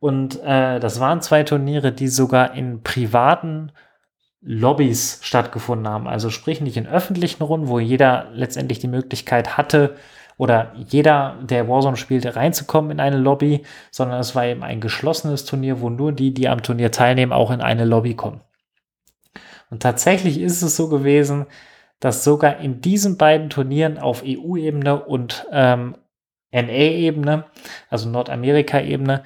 Und 0.00 0.42
äh, 0.42 0.80
das 0.80 0.98
waren 0.98 1.22
zwei 1.22 1.44
Turniere, 1.44 1.92
die 1.92 2.08
sogar 2.08 2.54
in 2.54 2.82
privaten 2.82 3.72
Lobbys 4.40 5.20
stattgefunden 5.22 5.88
haben. 5.88 6.08
Also 6.08 6.28
sprich 6.30 6.60
nicht 6.60 6.76
in 6.76 6.88
öffentlichen 6.88 7.42
Runden, 7.42 7.68
wo 7.68 7.78
jeder 7.78 8.26
letztendlich 8.32 8.80
die 8.80 8.88
Möglichkeit 8.88 9.56
hatte, 9.56 9.94
oder 10.36 10.72
jeder, 10.74 11.36
der 11.42 11.68
Warzone 11.68 11.96
spielte, 11.96 12.36
reinzukommen 12.36 12.90
in 12.90 13.00
eine 13.00 13.18
Lobby, 13.18 13.62
sondern 13.90 14.20
es 14.20 14.34
war 14.34 14.46
eben 14.46 14.62
ein 14.62 14.80
geschlossenes 14.80 15.44
Turnier, 15.44 15.80
wo 15.80 15.90
nur 15.90 16.12
die, 16.12 16.34
die 16.34 16.48
am 16.48 16.62
Turnier 16.62 16.90
teilnehmen, 16.90 17.32
auch 17.32 17.50
in 17.50 17.60
eine 17.60 17.84
Lobby 17.84 18.14
kommen. 18.14 18.40
Und 19.70 19.82
tatsächlich 19.82 20.40
ist 20.40 20.62
es 20.62 20.76
so 20.76 20.88
gewesen, 20.88 21.46
dass 21.98 22.24
sogar 22.24 22.58
in 22.58 22.80
diesen 22.80 23.16
beiden 23.16 23.48
Turnieren 23.48 23.98
auf 23.98 24.22
EU-Ebene 24.26 25.04
und 25.04 25.46
ähm, 25.52 25.96
NA-Ebene, 26.50 27.44
also 27.88 28.08
Nordamerika-Ebene, 28.08 29.22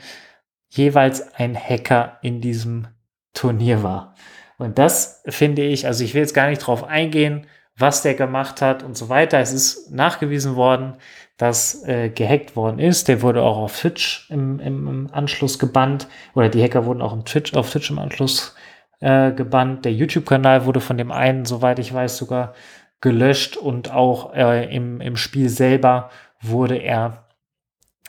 jeweils 0.69 1.35
ein 1.35 1.57
Hacker 1.57 2.19
in 2.23 2.41
diesem 2.41 2.89
Turnier 3.33 3.83
war. 3.83 4.15
Und 4.59 4.79
das 4.79 5.23
finde 5.27 5.63
ich, 5.63 5.87
also 5.87 6.05
ich 6.05 6.15
will 6.15 6.23
jetzt 6.23 6.35
gar 6.35 6.49
nicht 6.49 6.59
drauf 6.59 6.85
eingehen, 6.85 7.47
was 7.79 8.03
der 8.03 8.15
gemacht 8.15 8.63
hat 8.63 8.83
und 8.83 8.97
so 8.97 9.09
weiter. 9.09 9.39
Es 9.39 9.53
ist 9.53 9.91
nachgewiesen 9.91 10.57
worden, 10.57 10.95
dass 11.37 11.85
äh, 11.85 12.09
gehackt 12.09 12.57
worden 12.57 12.79
ist. 12.79 13.09
Der 13.09 13.23
wurde 13.23 13.43
auch 13.43 13.59
auf 13.59 13.79
Twitch 13.79 14.31
im, 14.31 14.59
im, 14.61 14.89
im 14.89 15.11
Anschluss 15.13 15.59
gebannt 15.59 16.09
oder 16.35 16.49
die 16.49 16.63
Hacker 16.63 16.87
wurden 16.87 17.03
auch 17.03 17.13
im 17.13 17.25
Twitch, 17.25 17.55
auf 17.55 17.71
Twitch 17.71 17.91
im 17.91 17.99
Anschluss 17.99 18.55
äh, 19.01 19.33
gebannt. 19.33 19.85
Der 19.85 19.93
YouTube-Kanal 19.93 20.65
wurde 20.65 20.81
von 20.81 20.97
dem 20.97 21.13
einen, 21.13 21.45
soweit 21.45 21.79
ich 21.79 21.93
weiß, 21.93 22.17
sogar 22.17 22.55
gelöscht 23.01 23.57
und 23.57 23.93
auch 23.93 24.35
äh, 24.35 24.75
im, 24.75 25.01
im 25.03 25.17
Spiel 25.17 25.51
selber 25.51 26.11
wurde 26.41 26.77
er 26.77 27.27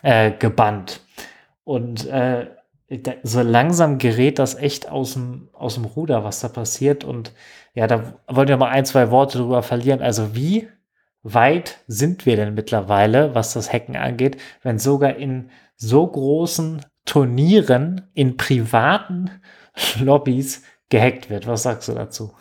äh, 0.01 0.31
gebannt. 0.31 1.01
Und 1.65 2.07
äh, 2.07 2.47
so 3.24 3.41
langsam 3.41 3.97
gerät 3.97 4.39
das 4.39 4.55
echt 4.55 4.88
aus 4.89 5.13
dem, 5.13 5.50
aus 5.51 5.74
dem 5.74 5.83
Ruder, 5.83 6.24
was 6.24 6.39
da 6.39 6.47
passiert. 6.47 7.03
Und 7.03 7.33
ja, 7.77 7.86
da 7.86 8.15
wollen 8.27 8.48
wir 8.48 8.57
mal 8.57 8.72
ein, 8.72 8.86
zwei 8.86 9.12
Worte 9.12 9.38
drüber 9.38 9.62
verlieren. 9.62 10.01
Also 10.01 10.36
wie 10.36 10.67
weit 11.22 11.77
sind 11.86 12.25
wir 12.25 12.36
denn 12.36 12.55
mittlerweile, 12.55 13.36
was 13.36 13.53
das 13.53 13.72
Hacken 13.72 13.96
angeht, 13.96 14.38
wenn 14.63 14.79
sogar 14.79 15.15
in 15.17 15.51
so 15.75 16.07
großen 16.07 16.84
Turnieren 17.05 18.10
in 18.15 18.36
privaten 18.36 19.29
Lobbys 20.00 20.63
gehackt 20.89 21.29
wird. 21.29 21.46
Was 21.46 21.62
sagst 21.62 21.88
du 21.88 21.93
dazu? 21.93 22.34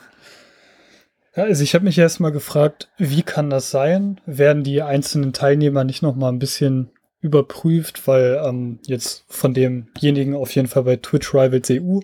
Ja, 1.37 1.45
also 1.45 1.63
ich 1.63 1.75
habe 1.75 1.85
mich 1.85 1.99
erstmal 1.99 2.33
gefragt, 2.33 2.89
wie 2.97 3.23
kann 3.23 3.51
das 3.51 3.71
sein? 3.71 4.23
Werden 4.25 4.65
die 4.65 4.81
einzelnen 4.81 5.35
Teilnehmer 5.35 5.85
nicht 5.85 6.01
noch 6.01 6.17
mal 6.17 6.31
ein 6.31 6.39
bisschen 6.39 6.93
überprüft, 7.21 8.09
weil 8.09 8.41
ähm, 8.43 8.79
jetzt 8.87 9.27
von 9.29 9.53
demjenigen 9.53 10.35
auf 10.35 10.55
jeden 10.55 10.69
Fall 10.69 10.85
bei 10.85 10.97
Twitch 10.97 11.35
Rivals 11.35 11.71
EU 11.71 12.01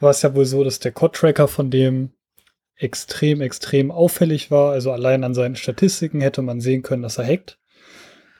war 0.00 0.10
es 0.10 0.20
ja 0.20 0.34
wohl 0.34 0.44
so, 0.44 0.62
dass 0.64 0.80
der 0.80 0.92
Code-Tracker 0.92 1.48
von 1.48 1.70
dem 1.70 2.10
extrem, 2.78 3.40
extrem 3.40 3.90
auffällig 3.90 4.50
war. 4.50 4.72
Also 4.72 4.92
allein 4.92 5.24
an 5.24 5.34
seinen 5.34 5.56
Statistiken 5.56 6.20
hätte 6.20 6.42
man 6.42 6.60
sehen 6.60 6.82
können, 6.82 7.02
dass 7.02 7.18
er 7.18 7.26
hackt. 7.26 7.58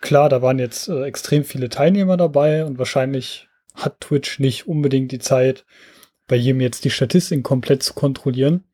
Klar, 0.00 0.28
da 0.28 0.42
waren 0.42 0.58
jetzt 0.58 0.88
äh, 0.88 1.02
extrem 1.04 1.44
viele 1.44 1.68
Teilnehmer 1.68 2.16
dabei 2.16 2.64
und 2.64 2.78
wahrscheinlich 2.78 3.48
hat 3.74 4.00
Twitch 4.00 4.38
nicht 4.38 4.66
unbedingt 4.66 5.12
die 5.12 5.18
Zeit, 5.18 5.64
bei 6.28 6.36
jedem 6.36 6.60
jetzt 6.60 6.84
die 6.84 6.90
Statistiken 6.90 7.42
komplett 7.42 7.82
zu 7.82 7.94
kontrollieren. 7.94 8.64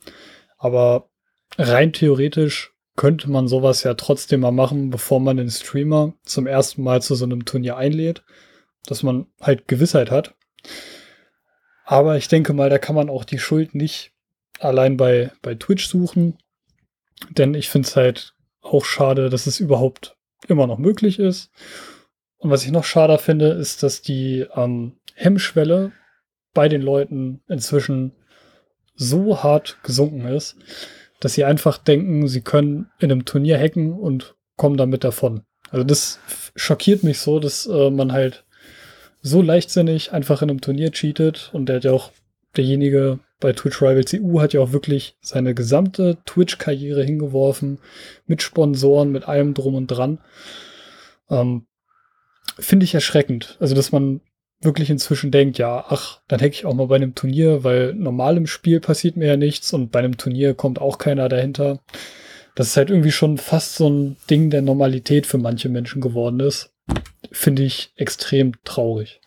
Aber 0.58 1.08
rein 1.56 1.92
theoretisch 1.92 2.72
könnte 2.96 3.30
man 3.30 3.48
sowas 3.48 3.82
ja 3.82 3.94
trotzdem 3.94 4.40
mal 4.40 4.52
machen, 4.52 4.90
bevor 4.90 5.20
man 5.20 5.36
den 5.36 5.50
Streamer 5.50 6.14
zum 6.24 6.46
ersten 6.46 6.82
Mal 6.82 7.00
zu 7.02 7.14
so 7.14 7.24
einem 7.24 7.44
Turnier 7.44 7.76
einlädt, 7.76 8.22
dass 8.86 9.02
man 9.02 9.26
halt 9.40 9.66
Gewissheit 9.66 10.10
hat. 10.10 10.34
Aber 11.84 12.16
ich 12.16 12.28
denke 12.28 12.52
mal, 12.52 12.70
da 12.70 12.78
kann 12.78 12.94
man 12.94 13.10
auch 13.10 13.24
die 13.24 13.38
Schuld 13.38 13.74
nicht 13.74 14.13
allein 14.60 14.96
bei, 14.96 15.32
bei 15.42 15.54
Twitch 15.54 15.86
suchen. 15.86 16.38
Denn 17.30 17.54
ich 17.54 17.68
finde 17.68 17.88
es 17.88 17.96
halt 17.96 18.34
auch 18.60 18.84
schade, 18.84 19.30
dass 19.30 19.46
es 19.46 19.60
überhaupt 19.60 20.16
immer 20.48 20.66
noch 20.66 20.78
möglich 20.78 21.18
ist. 21.18 21.50
Und 22.38 22.50
was 22.50 22.64
ich 22.64 22.70
noch 22.70 22.84
schade 22.84 23.18
finde, 23.18 23.48
ist, 23.48 23.82
dass 23.82 24.02
die 24.02 24.46
ähm, 24.54 24.96
Hemmschwelle 25.14 25.92
bei 26.52 26.68
den 26.68 26.82
Leuten 26.82 27.42
inzwischen 27.48 28.12
so 28.94 29.42
hart 29.42 29.78
gesunken 29.82 30.26
ist, 30.26 30.56
dass 31.20 31.34
sie 31.34 31.44
einfach 31.44 31.78
denken, 31.78 32.28
sie 32.28 32.42
können 32.42 32.90
in 32.98 33.10
einem 33.10 33.24
Turnier 33.24 33.58
hacken 33.58 33.92
und 33.92 34.34
kommen 34.56 34.76
damit 34.76 35.04
davon. 35.04 35.42
Also 35.70 35.84
das 35.84 36.20
schockiert 36.54 37.02
mich 37.02 37.18
so, 37.18 37.40
dass 37.40 37.66
äh, 37.66 37.90
man 37.90 38.12
halt 38.12 38.44
so 39.22 39.42
leichtsinnig 39.42 40.12
einfach 40.12 40.42
in 40.42 40.50
einem 40.50 40.60
Turnier 40.60 40.92
cheatet 40.92 41.50
und 41.52 41.66
der 41.66 41.76
hat 41.76 41.84
ja 41.84 41.92
auch 41.92 42.12
derjenige 42.56 43.18
bei 43.40 43.52
Twitch 43.52 43.82
Rivals 43.82 44.14
EU 44.14 44.40
hat 44.40 44.52
ja 44.52 44.60
auch 44.60 44.72
wirklich 44.72 45.16
seine 45.20 45.54
gesamte 45.54 46.18
Twitch-Karriere 46.24 47.04
hingeworfen, 47.04 47.78
mit 48.26 48.42
Sponsoren, 48.42 49.12
mit 49.12 49.28
allem 49.28 49.54
drum 49.54 49.74
und 49.74 49.88
dran. 49.88 50.18
Ähm, 51.30 51.66
Finde 52.58 52.84
ich 52.84 52.94
erschreckend. 52.94 53.56
Also, 53.60 53.74
dass 53.74 53.92
man 53.92 54.20
wirklich 54.60 54.90
inzwischen 54.90 55.30
denkt, 55.30 55.58
ja, 55.58 55.84
ach, 55.88 56.20
dann 56.28 56.40
hack 56.40 56.52
ich 56.52 56.64
auch 56.64 56.74
mal 56.74 56.86
bei 56.86 56.96
einem 56.96 57.14
Turnier, 57.14 57.64
weil 57.64 57.94
normal 57.94 58.36
im 58.36 58.46
Spiel 58.46 58.80
passiert 58.80 59.16
mir 59.16 59.26
ja 59.26 59.36
nichts 59.36 59.72
und 59.72 59.90
bei 59.92 59.98
einem 59.98 60.16
Turnier 60.16 60.54
kommt 60.54 60.80
auch 60.80 60.98
keiner 60.98 61.28
dahinter. 61.28 61.80
Das 62.54 62.68
ist 62.68 62.76
halt 62.76 62.90
irgendwie 62.90 63.12
schon 63.12 63.36
fast 63.36 63.74
so 63.74 63.90
ein 63.90 64.16
Ding 64.30 64.50
der 64.50 64.62
Normalität 64.62 65.26
für 65.26 65.38
manche 65.38 65.68
Menschen 65.68 66.00
geworden 66.00 66.40
ist. 66.40 66.72
Finde 67.32 67.62
ich 67.62 67.92
extrem 67.96 68.52
traurig. 68.64 69.20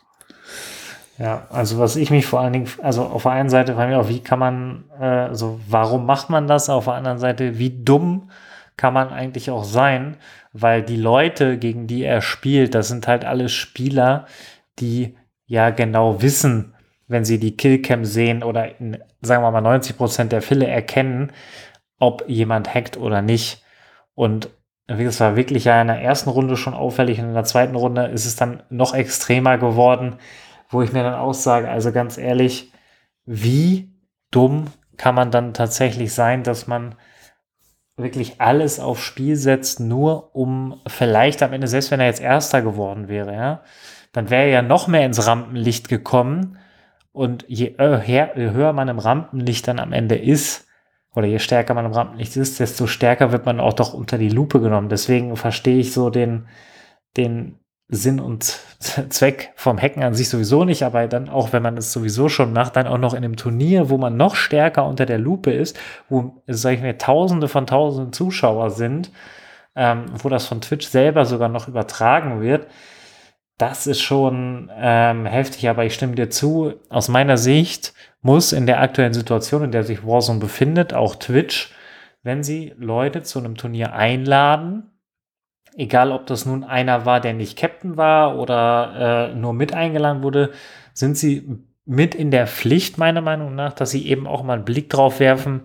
Ja, 1.17 1.47
also 1.49 1.79
was 1.79 1.95
ich 1.95 2.11
mich 2.11 2.27
vor 2.27 2.41
allen 2.41 2.53
Dingen, 2.53 2.69
also 2.83 3.03
auf 3.03 3.23
der 3.23 3.31
einen 3.31 3.49
Seite 3.49 3.73
frage 3.73 3.93
ich 3.93 3.97
auch, 3.97 4.09
wie 4.09 4.19
kann 4.19 4.37
man, 4.37 4.83
äh, 4.99 5.03
also 5.03 5.59
warum 5.67 6.05
macht 6.05 6.29
man 6.29 6.47
das? 6.47 6.69
Auf 6.69 6.85
der 6.85 6.93
anderen 6.93 7.17
Seite, 7.17 7.57
wie 7.57 7.83
dumm 7.83 8.29
kann 8.77 8.93
man 8.93 9.09
eigentlich 9.09 9.49
auch 9.49 9.63
sein? 9.63 10.17
Weil 10.53 10.83
die 10.83 10.97
Leute, 10.97 11.57
gegen 11.57 11.87
die 11.87 12.03
er 12.03 12.21
spielt, 12.21 12.75
das 12.75 12.87
sind 12.89 13.07
halt 13.07 13.25
alle 13.25 13.49
Spieler, 13.49 14.27
die 14.77 15.17
ja 15.47 15.71
genau 15.71 16.21
wissen, 16.21 16.75
wenn 17.07 17.25
sie 17.25 17.39
die 17.39 17.57
Killcam 17.57 18.05
sehen 18.05 18.43
oder 18.43 18.79
in, 18.79 18.99
sagen 19.21 19.43
wir 19.43 19.51
mal 19.51 19.61
90 19.61 19.97
Prozent 19.97 20.31
der 20.31 20.43
Fälle 20.43 20.67
erkennen, 20.67 21.31
ob 21.99 22.25
jemand 22.27 22.75
hackt 22.75 22.97
oder 22.97 23.23
nicht. 23.23 23.63
Und 24.13 24.49
es 24.85 25.19
war 25.19 25.35
wirklich 25.35 25.65
ja 25.65 25.81
in 25.81 25.87
der 25.87 26.01
ersten 26.01 26.29
Runde 26.29 26.57
schon 26.57 26.75
auffällig 26.75 27.19
und 27.19 27.29
in 27.29 27.33
der 27.33 27.43
zweiten 27.43 27.75
Runde 27.75 28.05
ist 28.05 28.25
es 28.25 28.35
dann 28.35 28.61
noch 28.69 28.93
extremer 28.93 29.57
geworden 29.57 30.17
wo 30.69 30.81
ich 30.81 30.93
mir 30.93 31.03
dann 31.03 31.15
auch 31.15 31.33
sage, 31.33 31.69
also 31.69 31.91
ganz 31.91 32.17
ehrlich, 32.17 32.71
wie 33.25 33.93
dumm 34.31 34.65
kann 34.97 35.15
man 35.15 35.31
dann 35.31 35.53
tatsächlich 35.53 36.13
sein, 36.13 36.43
dass 36.43 36.67
man 36.67 36.95
wirklich 37.97 38.39
alles 38.39 38.79
aufs 38.79 39.01
Spiel 39.01 39.35
setzt, 39.35 39.79
nur 39.79 40.35
um 40.35 40.81
vielleicht 40.87 41.41
am 41.41 41.53
Ende, 41.53 41.67
selbst 41.67 41.91
wenn 41.91 41.99
er 41.99 42.05
jetzt 42.05 42.21
Erster 42.21 42.61
geworden 42.61 43.07
wäre, 43.07 43.33
ja, 43.33 43.63
dann 44.11 44.29
wäre 44.29 44.43
er 44.43 44.49
ja 44.49 44.61
noch 44.61 44.87
mehr 44.87 45.05
ins 45.05 45.25
Rampenlicht 45.25 45.89
gekommen. 45.89 46.57
Und 47.11 47.45
je, 47.47 47.75
äh, 47.79 47.99
je 48.05 48.51
höher 48.51 48.73
man 48.73 48.87
im 48.87 48.99
Rampenlicht 48.99 49.67
dann 49.67 49.79
am 49.79 49.93
Ende 49.93 50.15
ist, 50.15 50.67
oder 51.15 51.25
je 51.25 51.39
stärker 51.39 51.73
man 51.73 51.85
im 51.85 51.93
Rampenlicht 51.93 52.37
ist, 52.37 52.59
desto 52.59 52.85
stärker 52.85 53.31
wird 53.31 53.47
man 53.47 53.59
auch 53.59 53.73
doch 53.73 53.95
unter 53.95 54.19
die 54.19 54.29
Lupe 54.29 54.61
genommen. 54.61 54.87
Deswegen 54.87 55.35
verstehe 55.35 55.79
ich 55.79 55.91
so 55.91 56.11
den, 56.11 56.47
den 57.17 57.57
Sinn 57.89 58.19
und 58.19 58.43
Zweck 59.09 59.51
vom 59.55 59.81
Hacken 59.81 60.03
an 60.03 60.13
sich 60.13 60.29
sowieso 60.29 60.65
nicht, 60.65 60.83
aber 60.83 61.07
dann 61.07 61.29
auch, 61.29 61.53
wenn 61.53 61.63
man 61.63 61.77
es 61.77 61.93
sowieso 61.93 62.29
schon 62.29 62.53
macht, 62.53 62.75
dann 62.75 62.87
auch 62.87 62.97
noch 62.97 63.13
in 63.13 63.23
einem 63.23 63.37
Turnier, 63.37 63.89
wo 63.89 63.97
man 63.97 64.17
noch 64.17 64.35
stärker 64.35 64.85
unter 64.85 65.05
der 65.05 65.19
Lupe 65.19 65.51
ist, 65.51 65.79
wo, 66.09 66.43
sag 66.47 66.73
ich 66.73 66.81
mir, 66.81 66.97
Tausende 66.97 67.47
von 67.47 67.65
Tausenden 67.65 68.13
Zuschauer 68.13 68.71
sind, 68.71 69.11
ähm, 69.75 70.05
wo 70.21 70.29
das 70.29 70.45
von 70.45 70.61
Twitch 70.61 70.87
selber 70.87 71.25
sogar 71.25 71.49
noch 71.49 71.67
übertragen 71.67 72.41
wird, 72.41 72.67
das 73.57 73.87
ist 73.87 74.01
schon 74.01 74.69
ähm, 74.77 75.25
heftig, 75.25 75.67
aber 75.67 75.83
ich 75.83 75.95
stimme 75.95 76.13
dir 76.13 76.29
zu. 76.29 76.73
Aus 76.89 77.07
meiner 77.07 77.37
Sicht 77.37 77.93
muss 78.21 78.53
in 78.53 78.67
der 78.67 78.81
aktuellen 78.81 79.13
Situation, 79.13 79.63
in 79.63 79.71
der 79.71 79.83
sich 79.83 80.05
Warzone 80.05 80.39
befindet, 80.39 80.93
auch 80.93 81.15
Twitch, 81.15 81.73
wenn 82.21 82.43
sie 82.43 82.75
Leute 82.77 83.23
zu 83.23 83.39
einem 83.39 83.55
Turnier 83.55 83.93
einladen, 83.93 84.91
egal 85.77 86.11
ob 86.11 86.25
das 86.25 86.45
nun 86.45 86.63
einer 86.63 87.05
war, 87.05 87.21
der 87.21 87.33
nicht 87.33 87.57
Captain 87.57 87.95
war 87.95 88.37
oder 88.37 89.29
äh, 89.31 89.35
nur 89.35 89.53
mit 89.53 89.73
eingeladen 89.73 90.23
wurde, 90.23 90.51
sind 90.93 91.17
sie 91.17 91.47
mit 91.85 92.15
in 92.15 92.31
der 92.31 92.47
Pflicht, 92.47 92.97
meiner 92.97 93.21
Meinung 93.21 93.55
nach, 93.55 93.73
dass 93.73 93.91
sie 93.91 94.07
eben 94.07 94.27
auch 94.27 94.43
mal 94.43 94.55
einen 94.55 94.65
Blick 94.65 94.89
drauf 94.89 95.19
werfen, 95.19 95.61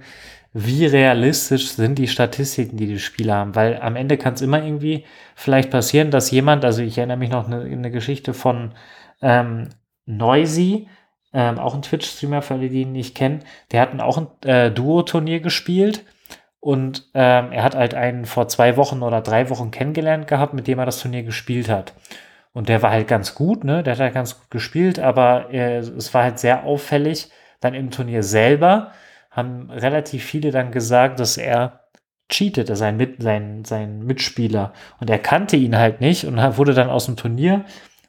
wie 0.52 0.84
realistisch 0.84 1.70
sind 1.70 1.98
die 1.98 2.08
Statistiken, 2.08 2.76
die 2.76 2.86
die 2.86 2.98
Spieler 2.98 3.36
haben. 3.36 3.54
Weil 3.54 3.80
am 3.80 3.96
Ende 3.96 4.18
kann 4.18 4.34
es 4.34 4.42
immer 4.42 4.62
irgendwie 4.62 5.04
vielleicht 5.34 5.70
passieren, 5.70 6.10
dass 6.10 6.30
jemand, 6.30 6.64
also 6.64 6.82
ich 6.82 6.98
erinnere 6.98 7.16
mich 7.16 7.30
noch 7.30 7.46
eine, 7.46 7.62
eine 7.62 7.90
Geschichte 7.90 8.34
von 8.34 8.72
ähm, 9.22 9.70
Noisy, 10.04 10.88
ähm, 11.32 11.58
auch 11.58 11.74
ein 11.74 11.82
Twitch-Streamer, 11.82 12.42
für 12.42 12.54
alle, 12.54 12.68
die 12.68 12.82
ihn 12.82 12.92
nicht 12.92 13.14
kennen, 13.14 13.40
der 13.72 13.80
hat 13.80 13.98
auch 14.00 14.18
ein 14.18 14.26
äh, 14.44 14.70
Duo-Turnier 14.70 15.40
gespielt 15.40 16.04
und 16.62 17.08
ähm, 17.14 17.50
er 17.50 17.64
hat 17.64 17.74
halt 17.74 17.92
einen 17.92 18.24
vor 18.24 18.46
zwei 18.46 18.76
Wochen 18.76 19.02
oder 19.02 19.20
drei 19.20 19.50
Wochen 19.50 19.72
kennengelernt 19.72 20.28
gehabt, 20.28 20.54
mit 20.54 20.68
dem 20.68 20.78
er 20.78 20.86
das 20.86 21.00
Turnier 21.00 21.24
gespielt 21.24 21.68
hat. 21.68 21.92
Und 22.52 22.68
der 22.68 22.82
war 22.82 22.92
halt 22.92 23.08
ganz 23.08 23.34
gut, 23.34 23.64
ne? 23.64 23.82
Der 23.82 23.94
hat 23.94 24.00
halt 24.00 24.14
ganz 24.14 24.38
gut 24.38 24.48
gespielt, 24.48 25.00
aber 25.00 25.52
äh, 25.52 25.78
es 25.78 26.14
war 26.14 26.22
halt 26.22 26.38
sehr 26.38 26.62
auffällig. 26.62 27.30
Dann 27.60 27.74
im 27.74 27.90
Turnier 27.90 28.22
selber 28.22 28.92
haben 29.32 29.70
relativ 29.72 30.24
viele 30.24 30.52
dann 30.52 30.70
gesagt, 30.70 31.18
dass 31.18 31.36
er 31.36 31.80
cheatete, 32.28 32.76
sein, 32.76 32.96
Mit, 32.96 33.20
sein, 33.20 33.64
sein 33.64 34.06
Mitspieler. 34.06 34.72
Und 35.00 35.10
er 35.10 35.18
kannte 35.18 35.56
ihn 35.56 35.76
halt 35.76 36.00
nicht 36.00 36.26
und 36.26 36.36
wurde 36.58 36.74
dann 36.74 36.90
aus 36.90 37.06
dem 37.06 37.16
Turnier 37.16 37.64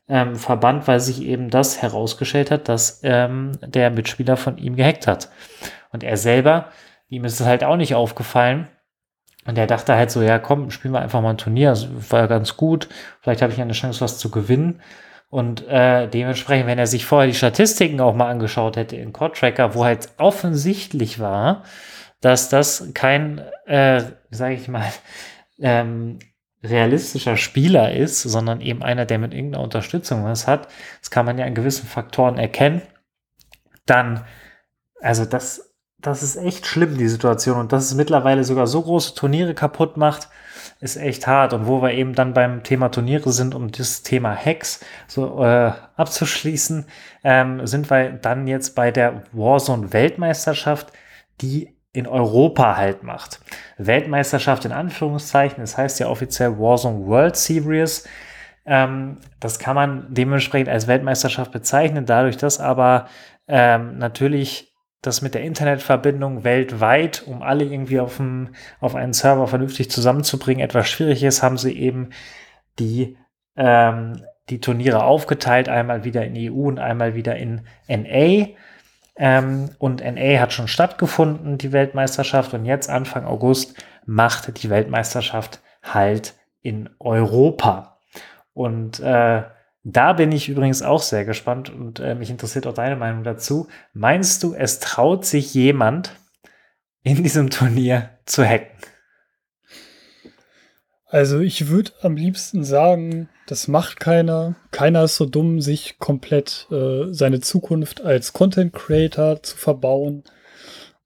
ähm, 0.07 0.35
verbannt, 0.35 0.87
weil 0.87 0.99
sich 0.99 1.23
eben 1.23 1.49
das 1.49 1.81
herausgestellt 1.81 2.51
hat, 2.51 2.69
dass 2.69 2.99
ähm, 3.01 3.53
der 3.65 3.89
Mitspieler 3.89 4.37
von 4.37 4.59
ihm 4.59 4.75
gehackt 4.75 5.07
hat. 5.07 5.29
Und 5.91 6.03
er 6.03 6.17
selber 6.17 6.67
ihm 7.13 7.25
ist 7.25 7.39
es 7.39 7.45
halt 7.45 7.63
auch 7.63 7.77
nicht 7.77 7.95
aufgefallen. 7.95 8.67
Und 9.45 9.57
er 9.57 9.67
dachte 9.67 9.95
halt 9.95 10.09
so, 10.09 10.21
ja 10.21 10.39
komm, 10.39 10.71
spielen 10.71 10.93
wir 10.93 11.01
einfach 11.01 11.21
mal 11.21 11.31
ein 11.31 11.37
Turnier. 11.37 11.69
Das 11.69 11.87
war 12.11 12.21
ja 12.21 12.27
ganz 12.27 12.57
gut. 12.57 12.89
Vielleicht 13.21 13.41
habe 13.41 13.53
ich 13.53 13.61
eine 13.61 13.73
Chance, 13.73 14.01
was 14.01 14.17
zu 14.17 14.31
gewinnen. 14.31 14.81
Und 15.29 15.67
äh, 15.67 16.07
dementsprechend, 16.07 16.67
wenn 16.67 16.79
er 16.79 16.87
sich 16.87 17.05
vorher 17.05 17.27
die 17.27 17.35
Statistiken 17.35 17.99
auch 17.99 18.15
mal 18.15 18.29
angeschaut 18.29 18.77
hätte 18.77 18.95
in 18.95 19.13
Core 19.13 19.31
Tracker, 19.33 19.75
wo 19.75 19.83
halt 19.83 20.09
offensichtlich 20.17 21.19
war, 21.19 21.63
dass 22.21 22.49
das 22.49 22.91
kein, 22.93 23.39
äh, 23.65 24.03
sage 24.29 24.53
ich 24.53 24.67
mal, 24.67 24.85
ähm, 25.59 26.19
realistischer 26.63 27.35
Spieler 27.35 27.93
ist, 27.93 28.21
sondern 28.21 28.61
eben 28.61 28.83
einer, 28.83 29.05
der 29.05 29.19
mit 29.19 29.33
irgendeiner 29.33 29.63
Unterstützung 29.63 30.23
was 30.23 30.47
hat, 30.47 30.69
das 31.01 31.11
kann 31.11 31.25
man 31.25 31.37
ja 31.37 31.45
an 31.45 31.55
gewissen 31.55 31.87
Faktoren 31.87 32.37
erkennen, 32.37 32.81
dann, 33.85 34.25
also 35.01 35.25
das 35.25 35.72
das 36.03 36.21
ist 36.21 36.35
echt 36.35 36.67
schlimm, 36.67 36.97
die 36.97 37.07
Situation. 37.07 37.57
Und 37.57 37.71
dass 37.71 37.85
es 37.85 37.95
mittlerweile 37.95 38.43
sogar 38.43 38.67
so 38.67 38.81
große 38.81 39.15
Turniere 39.15 39.53
kaputt 39.53 39.97
macht, 39.97 40.29
ist 40.79 40.97
echt 40.97 41.27
hart. 41.27 41.53
Und 41.53 41.65
wo 41.65 41.81
wir 41.81 41.93
eben 41.93 42.13
dann 42.13 42.33
beim 42.33 42.61
Thema 42.63 42.89
Turniere 42.89 43.31
sind, 43.31 43.55
um 43.55 43.71
das 43.71 44.03
Thema 44.03 44.35
Hacks 44.35 44.81
so 45.07 45.43
äh, 45.43 45.71
abzuschließen, 45.95 46.85
ähm, 47.23 47.65
sind 47.65 47.89
wir 47.89 48.11
dann 48.11 48.47
jetzt 48.47 48.75
bei 48.75 48.91
der 48.91 49.23
Warzone-Weltmeisterschaft, 49.31 50.91
die 51.41 51.73
in 51.93 52.05
Europa 52.05 52.75
halt 52.75 53.03
macht. 53.03 53.39
Weltmeisterschaft 53.77 54.65
in 54.65 54.71
Anführungszeichen, 54.71 55.61
das 55.61 55.77
heißt 55.77 55.99
ja 55.99 56.07
offiziell 56.07 56.57
Warzone 56.57 57.05
World 57.05 57.37
Series. 57.37 58.07
Ähm, 58.65 59.19
das 59.39 59.57
kann 59.57 59.75
man 59.75 60.07
dementsprechend 60.09 60.69
als 60.69 60.87
Weltmeisterschaft 60.87 61.51
bezeichnen, 61.51 62.05
dadurch, 62.05 62.35
dass 62.35 62.59
aber 62.59 63.07
ähm, 63.47 63.97
natürlich 63.99 64.72
das 65.03 65.21
mit 65.21 65.35
der 65.35 65.43
Internetverbindung 65.43 66.43
weltweit, 66.45 67.23
um 67.27 67.43
alle 67.43 67.65
irgendwie 67.65 67.99
auf, 67.99 68.17
dem, 68.17 68.55
auf 68.79 68.95
einen 68.95 69.13
Server 69.13 69.47
vernünftig 69.47 69.91
zusammenzubringen, 69.91 70.63
etwas 70.63 70.89
schwierig 70.89 71.21
ist, 71.23 71.43
haben 71.43 71.57
sie 71.57 71.77
eben 71.77 72.09
die, 72.79 73.17
ähm, 73.57 74.23
die 74.49 74.61
Turniere 74.61 75.03
aufgeteilt, 75.03 75.67
einmal 75.67 76.05
wieder 76.05 76.25
in 76.25 76.35
EU 76.37 76.67
und 76.67 76.79
einmal 76.79 77.15
wieder 77.15 77.35
in 77.35 77.67
NA. 77.87 78.47
Ähm, 79.17 79.71
und 79.77 80.01
NA 80.01 80.39
hat 80.39 80.53
schon 80.53 80.69
stattgefunden, 80.69 81.57
die 81.57 81.73
Weltmeisterschaft, 81.73 82.53
und 82.53 82.65
jetzt 82.65 82.89
Anfang 82.89 83.25
August 83.25 83.75
macht 84.05 84.63
die 84.63 84.69
Weltmeisterschaft 84.69 85.61
halt 85.83 86.33
in 86.61 86.89
Europa. 86.99 87.99
Und 88.53 89.01
äh, 89.01 89.43
da 89.83 90.13
bin 90.13 90.31
ich 90.31 90.47
übrigens 90.47 90.81
auch 90.81 91.01
sehr 91.01 91.25
gespannt 91.25 91.69
und 91.69 91.99
äh, 91.99 92.15
mich 92.15 92.29
interessiert 92.29 92.65
auch 92.67 92.73
deine 92.73 92.95
Meinung 92.95 93.23
dazu. 93.23 93.67
Meinst 93.93 94.41
du, 94.43 94.53
es 94.53 94.79
traut 94.79 95.25
sich 95.25 95.53
jemand 95.53 96.15
in 97.03 97.21
diesem 97.21 97.49
Turnier 97.49 98.09
zu 98.25 98.45
hacken? 98.45 98.77
Also 101.07 101.41
ich 101.41 101.67
würde 101.67 101.91
am 102.01 102.15
liebsten 102.15 102.63
sagen, 102.63 103.29
das 103.45 103.67
macht 103.67 103.99
keiner. 103.99 104.55
Keiner 104.71 105.03
ist 105.03 105.17
so 105.17 105.25
dumm, 105.25 105.61
sich 105.61 105.99
komplett 105.99 106.67
äh, 106.71 107.13
seine 107.13 107.41
Zukunft 107.41 108.01
als 108.01 108.33
Content 108.33 108.73
Creator 108.73 109.43
zu 109.43 109.57
verbauen. 109.57 110.23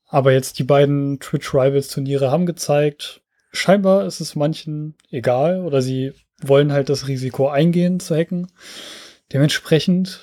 Aber 0.05 0.31
jetzt 0.31 0.59
die 0.59 0.63
beiden 0.63 1.19
Twitch 1.19 1.53
Rivals 1.53 1.89
Turniere 1.89 2.31
haben 2.31 2.45
gezeigt, 2.45 3.21
scheinbar 3.51 4.05
ist 4.05 4.21
es 4.21 4.35
manchen 4.35 4.95
egal 5.09 5.65
oder 5.65 5.81
sie 5.81 6.13
wollen 6.41 6.71
halt 6.71 6.89
das 6.89 7.07
Risiko 7.07 7.49
eingehen 7.49 7.99
zu 7.99 8.15
hacken. 8.15 8.47
Dementsprechend 9.33 10.21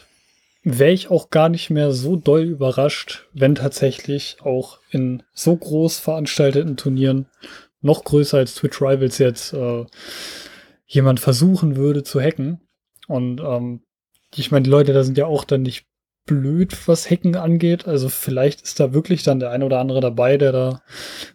wäre 0.63 0.93
ich 0.93 1.11
auch 1.11 1.31
gar 1.31 1.49
nicht 1.49 1.71
mehr 1.71 1.93
so 1.93 2.17
doll 2.17 2.43
überrascht, 2.43 3.27
wenn 3.33 3.55
tatsächlich 3.55 4.39
auch 4.43 4.79
in 4.91 5.23
so 5.33 5.55
groß 5.55 5.99
veranstalteten 5.99 6.77
Turnieren, 6.77 7.27
noch 7.83 8.05
größer 8.05 8.39
als 8.39 8.55
Twitch 8.55 8.81
Rivals 8.81 9.19
jetzt, 9.19 9.53
äh, 9.53 9.85
jemand 10.87 11.21
versuchen 11.21 11.77
würde 11.77 12.03
zu 12.03 12.21
hacken. 12.21 12.61
Und 13.09 13.41
ähm, 13.41 13.83
ich 14.35 14.51
meine, 14.51 14.65
die 14.65 14.71
Leute 14.71 14.95
da 14.95 15.05
sind 15.05 15.19
ja 15.19 15.27
auch 15.27 15.45
dann 15.45 15.63
nicht 15.63 15.87
blöd, 16.27 16.89
was 16.89 17.11
Hacken 17.11 17.37
angeht. 17.37 17.87
Also 17.87 18.09
vielleicht 18.09 18.63
ist 18.63 18.81
da 18.81 18.95
wirklich 18.95 19.23
dann 19.23 19.41
der 19.41 19.51
eine 19.51 19.67
oder 19.67 19.81
andere 19.81 20.01
dabei, 20.01 20.39
der 20.39 20.53
da 20.53 20.83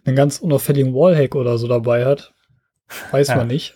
einen 0.04 0.16
ganz 0.16 0.38
unauffälligen 0.38 0.92
Wallhack 0.92 1.36
oder 1.36 1.58
so 1.58 1.68
dabei 1.68 2.04
hat. 2.04 2.34
Weiß 3.12 3.28
ja. 3.28 3.36
man 3.36 3.46
nicht. 3.46 3.74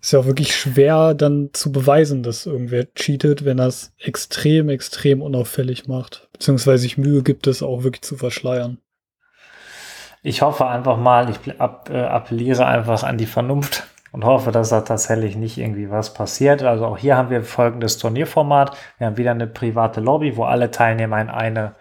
Ist 0.00 0.12
ja 0.12 0.20
auch 0.20 0.26
wirklich 0.26 0.56
schwer 0.56 1.14
dann 1.14 1.50
zu 1.52 1.72
beweisen, 1.72 2.22
dass 2.22 2.46
irgendwer 2.46 2.92
cheatet, 2.94 3.44
wenn 3.44 3.58
er 3.58 3.66
es 3.66 3.92
extrem, 3.98 4.70
extrem 4.70 5.20
unauffällig 5.20 5.88
macht. 5.88 6.28
Beziehungsweise 6.32 6.78
sich 6.78 6.96
Mühe 6.96 7.22
gibt, 7.22 7.46
es 7.46 7.62
auch 7.62 7.82
wirklich 7.82 8.02
zu 8.02 8.16
verschleiern. 8.16 8.78
Ich 10.22 10.42
hoffe 10.42 10.66
einfach 10.66 10.96
mal, 10.96 11.30
ich 11.30 11.60
ab, 11.60 11.90
äh, 11.90 11.98
appelliere 11.98 12.66
einfach 12.66 13.02
an 13.02 13.18
die 13.18 13.26
Vernunft 13.26 13.84
und 14.12 14.24
hoffe, 14.24 14.52
dass 14.52 14.70
da 14.70 14.80
tatsächlich 14.82 15.36
nicht 15.36 15.56
irgendwie 15.58 15.90
was 15.90 16.14
passiert. 16.14 16.62
Also 16.62 16.86
auch 16.86 16.98
hier 16.98 17.16
haben 17.16 17.30
wir 17.30 17.42
folgendes 17.42 17.98
Turnierformat. 17.98 18.76
Wir 18.98 19.06
haben 19.06 19.16
wieder 19.16 19.30
eine 19.30 19.46
private 19.46 20.00
Lobby, 20.00 20.36
wo 20.36 20.44
alle 20.44 20.70
Teilnehmer 20.70 21.20
in 21.20 21.30
eine 21.30 21.74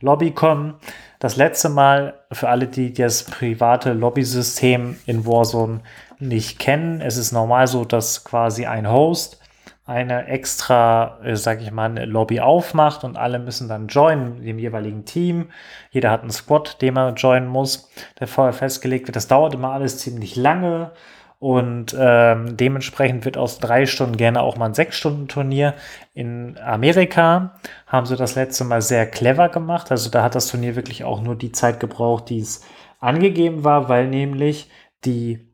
Lobby 0.00 0.30
kommen. 0.30 0.74
Das 1.18 1.36
letzte 1.36 1.68
Mal, 1.68 2.14
für 2.30 2.48
alle, 2.48 2.66
die 2.66 2.92
das 2.92 3.24
private 3.24 3.92
Lobby-System 3.92 4.96
in 5.06 5.26
Warzone 5.26 5.80
nicht 6.18 6.58
kennen, 6.58 7.00
es 7.00 7.16
ist 7.16 7.32
normal 7.32 7.66
so, 7.66 7.84
dass 7.84 8.24
quasi 8.24 8.66
ein 8.66 8.90
Host 8.90 9.40
eine 9.86 10.26
extra, 10.26 11.18
äh, 11.22 11.36
sag 11.36 11.62
ich 11.62 11.70
mal, 11.70 12.04
Lobby 12.04 12.40
aufmacht 12.40 13.04
und 13.04 13.16
alle 13.16 13.38
müssen 13.38 13.68
dann 13.68 13.86
joinen, 13.86 14.42
dem 14.42 14.58
jeweiligen 14.58 15.04
Team. 15.04 15.50
Jeder 15.90 16.10
hat 16.10 16.22
einen 16.22 16.30
Squad, 16.30 16.82
den 16.82 16.96
er 16.96 17.14
joinen 17.14 17.48
muss, 17.48 17.88
der 18.18 18.26
vorher 18.26 18.52
festgelegt 18.52 19.06
wird. 19.06 19.14
Das 19.14 19.28
dauert 19.28 19.54
immer 19.54 19.70
alles 19.70 19.98
ziemlich 19.98 20.34
lange. 20.34 20.90
Und 21.38 21.94
ähm, 21.98 22.56
dementsprechend 22.56 23.24
wird 23.26 23.36
aus 23.36 23.58
drei 23.58 23.84
Stunden 23.84 24.16
gerne 24.16 24.40
auch 24.40 24.56
mal 24.56 24.66
ein 24.66 24.74
Sechs-Stunden-Turnier. 24.74 25.74
In 26.14 26.58
Amerika 26.58 27.58
haben 27.86 28.06
sie 28.06 28.16
das 28.16 28.34
letzte 28.36 28.64
Mal 28.64 28.80
sehr 28.80 29.06
clever 29.06 29.50
gemacht. 29.50 29.90
Also 29.90 30.10
da 30.10 30.22
hat 30.22 30.34
das 30.34 30.48
Turnier 30.48 30.76
wirklich 30.76 31.04
auch 31.04 31.20
nur 31.20 31.36
die 31.36 31.52
Zeit 31.52 31.78
gebraucht, 31.78 32.30
die 32.30 32.40
es 32.40 32.62
angegeben 33.00 33.64
war, 33.64 33.88
weil 33.90 34.08
nämlich 34.08 34.70
die 35.04 35.46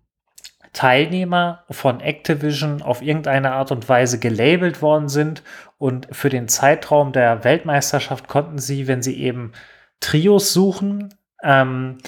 Teilnehmer 0.72 1.64
von 1.70 2.00
Activision 2.00 2.80
auf 2.80 3.02
irgendeine 3.02 3.52
Art 3.52 3.72
und 3.72 3.88
Weise 3.88 4.18
gelabelt 4.18 4.80
worden 4.80 5.08
sind 5.08 5.42
und 5.76 6.08
für 6.12 6.30
den 6.30 6.48
Zeitraum 6.48 7.12
der 7.12 7.44
Weltmeisterschaft 7.44 8.26
konnten 8.26 8.58
sie, 8.58 8.88
wenn 8.88 9.02
sie 9.02 9.20
eben 9.20 9.52
Trios 10.00 10.52
suchen, 10.52 11.14
ähm, 11.42 11.98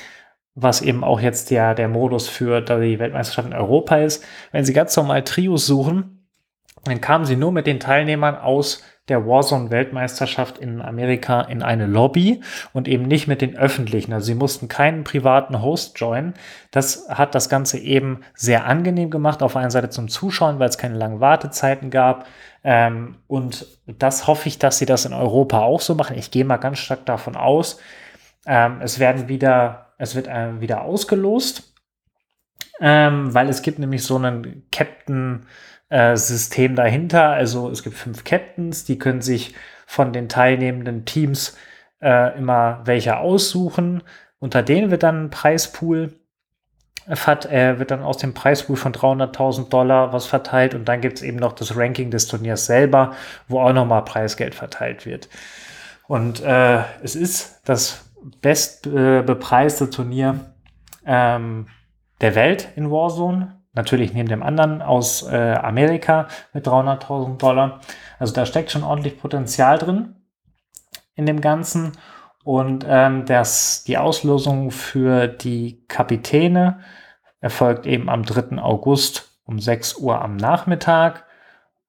was 0.54 0.82
eben 0.82 1.02
auch 1.02 1.20
jetzt 1.20 1.50
der, 1.50 1.74
der 1.74 1.88
Modus 1.88 2.28
für 2.28 2.60
die 2.60 2.98
Weltmeisterschaft 2.98 3.48
in 3.48 3.54
Europa 3.54 3.96
ist. 3.96 4.24
Wenn 4.52 4.64
Sie 4.64 4.72
ganz 4.72 4.96
normal 4.96 5.24
Trios 5.24 5.66
suchen, 5.66 6.28
dann 6.84 7.00
kamen 7.00 7.24
Sie 7.24 7.36
nur 7.36 7.52
mit 7.52 7.66
den 7.66 7.80
Teilnehmern 7.80 8.36
aus 8.36 8.82
der 9.08 9.26
Warzone-Weltmeisterschaft 9.26 10.56
in 10.56 10.80
Amerika 10.80 11.42
in 11.42 11.62
eine 11.62 11.86
Lobby 11.86 12.40
und 12.72 12.88
eben 12.88 13.04
nicht 13.04 13.26
mit 13.26 13.42
den 13.42 13.54
öffentlichen. 13.56 14.14
Also 14.14 14.26
sie 14.26 14.34
mussten 14.34 14.66
keinen 14.66 15.04
privaten 15.04 15.60
Host 15.60 16.00
joinen. 16.00 16.32
Das 16.70 17.06
hat 17.10 17.34
das 17.34 17.50
Ganze 17.50 17.78
eben 17.78 18.20
sehr 18.34 18.64
angenehm 18.64 19.10
gemacht. 19.10 19.42
Auf 19.42 19.56
einer 19.56 19.70
Seite 19.70 19.90
zum 19.90 20.08
Zuschauen, 20.08 20.58
weil 20.58 20.70
es 20.70 20.78
keine 20.78 20.96
langen 20.96 21.20
Wartezeiten 21.20 21.90
gab. 21.90 22.26
Ähm, 22.62 23.16
und 23.26 23.66
das 23.86 24.26
hoffe 24.26 24.48
ich, 24.48 24.58
dass 24.58 24.78
sie 24.78 24.86
das 24.86 25.04
in 25.04 25.12
Europa 25.12 25.60
auch 25.60 25.82
so 25.82 25.94
machen. 25.94 26.16
Ich 26.16 26.30
gehe 26.30 26.46
mal 26.46 26.56
ganz 26.56 26.78
stark 26.78 27.04
davon 27.04 27.36
aus. 27.36 27.78
Ähm, 28.46 28.78
es 28.80 28.98
werden 28.98 29.28
wieder 29.28 29.83
es 29.98 30.14
wird 30.14 30.28
äh, 30.28 30.60
wieder 30.60 30.82
ausgelost, 30.82 31.74
ähm, 32.80 33.32
weil 33.34 33.48
es 33.48 33.62
gibt 33.62 33.78
nämlich 33.78 34.02
so 34.02 34.18
ein 34.18 34.64
Captain-System 34.72 36.72
äh, 36.72 36.74
dahinter. 36.74 37.30
Also 37.30 37.70
es 37.70 37.82
gibt 37.82 37.96
fünf 37.96 38.24
Captains, 38.24 38.84
die 38.84 38.98
können 38.98 39.22
sich 39.22 39.54
von 39.86 40.12
den 40.12 40.28
teilnehmenden 40.28 41.04
Teams 41.04 41.56
äh, 42.02 42.36
immer 42.36 42.80
welche 42.84 43.18
aussuchen. 43.18 44.02
Unter 44.38 44.62
denen 44.62 44.90
wird 44.90 45.02
dann 45.02 45.26
ein 45.26 45.30
Preispool 45.30 46.18
hat, 47.08 47.46
äh, 47.46 47.78
wird 47.78 47.90
dann 47.90 48.02
aus 48.02 48.16
dem 48.16 48.34
Preispool 48.34 48.76
von 48.76 48.92
300.000 48.92 49.68
Dollar 49.68 50.12
was 50.12 50.26
verteilt 50.26 50.74
und 50.74 50.86
dann 50.86 51.00
gibt 51.00 51.18
es 51.18 51.22
eben 51.22 51.38
noch 51.38 51.52
das 51.52 51.76
Ranking 51.76 52.10
des 52.10 52.26
Turniers 52.26 52.66
selber, 52.66 53.14
wo 53.46 53.60
auch 53.60 53.72
nochmal 53.72 54.04
Preisgeld 54.04 54.54
verteilt 54.54 55.04
wird. 55.04 55.28
Und 56.06 56.42
äh, 56.42 56.80
es 57.02 57.14
ist 57.14 57.60
das 57.64 58.04
bestbepreiste 58.40 59.90
Turnier 59.90 60.54
ähm, 61.06 61.66
der 62.20 62.34
Welt 62.34 62.68
in 62.76 62.90
Warzone. 62.90 63.60
Natürlich 63.72 64.14
neben 64.14 64.28
dem 64.28 64.42
anderen 64.42 64.82
aus 64.82 65.22
äh, 65.28 65.54
Amerika 65.54 66.28
mit 66.52 66.66
300.000 66.66 67.38
Dollar. 67.38 67.80
Also 68.18 68.32
da 68.32 68.46
steckt 68.46 68.70
schon 68.70 68.84
ordentlich 68.84 69.18
Potenzial 69.18 69.78
drin 69.78 70.14
in 71.16 71.26
dem 71.26 71.40
Ganzen. 71.40 71.92
Und 72.44 72.84
ähm, 72.88 73.24
das, 73.26 73.84
die 73.84 73.98
Auslosung 73.98 74.70
für 74.70 75.26
die 75.26 75.84
Kapitäne 75.88 76.80
erfolgt 77.40 77.86
eben 77.86 78.08
am 78.08 78.22
3. 78.22 78.58
August 78.58 79.40
um 79.44 79.58
6 79.58 79.96
Uhr 79.96 80.20
am 80.22 80.36
Nachmittag. 80.36 81.24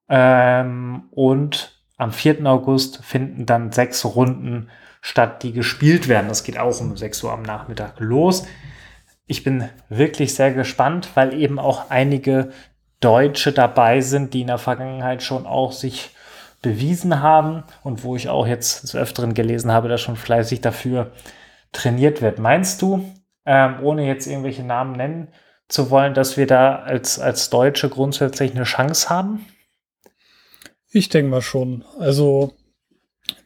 Ähm, 0.09 1.03
und 1.11 1.81
am 1.97 2.11
4. 2.11 2.45
August 2.45 3.03
finden 3.03 3.45
dann 3.45 3.71
sechs 3.71 4.03
Runden 4.05 4.69
statt 5.05 5.43
die 5.43 5.53
gespielt 5.53 6.07
werden. 6.07 6.29
Das 6.29 6.43
geht 6.43 6.57
auch 6.57 6.81
um 6.81 6.97
6 6.97 7.21
Uhr 7.21 7.31
am 7.31 7.43
Nachmittag 7.43 7.99
los. 7.99 8.47
Ich 9.27 9.43
bin 9.43 9.69
wirklich 9.87 10.33
sehr 10.33 10.51
gespannt, 10.51 11.09
weil 11.13 11.39
eben 11.39 11.59
auch 11.59 11.91
einige 11.91 12.49
Deutsche 13.01 13.51
dabei 13.51 14.01
sind, 14.01 14.33
die 14.33 14.41
in 14.41 14.47
der 14.47 14.57
Vergangenheit 14.57 15.21
schon 15.21 15.45
auch 15.45 15.73
sich 15.73 16.09
bewiesen 16.63 17.21
haben 17.21 17.65
und 17.83 18.03
wo 18.03 18.15
ich 18.15 18.29
auch 18.29 18.47
jetzt 18.47 18.81
des 18.81 18.95
Öfteren 18.95 19.35
gelesen 19.35 19.71
habe, 19.71 19.89
dass 19.89 20.01
schon 20.01 20.15
fleißig 20.15 20.61
dafür 20.61 21.11
trainiert 21.71 22.23
wird. 22.23 22.39
Meinst 22.39 22.81
du, 22.81 23.07
ähm, 23.45 23.75
ohne 23.83 24.07
jetzt 24.07 24.25
irgendwelche 24.25 24.63
Namen 24.63 24.93
nennen 24.93 25.27
zu 25.67 25.91
wollen, 25.91 26.15
dass 26.15 26.35
wir 26.35 26.47
da 26.47 26.77
als, 26.77 27.19
als 27.19 27.51
Deutsche 27.51 27.89
grundsätzlich 27.89 28.55
eine 28.55 28.63
Chance 28.63 29.07
haben? 29.11 29.45
Ich 30.89 31.09
denke 31.09 31.29
mal 31.29 31.43
schon. 31.43 31.85
Also 31.99 32.55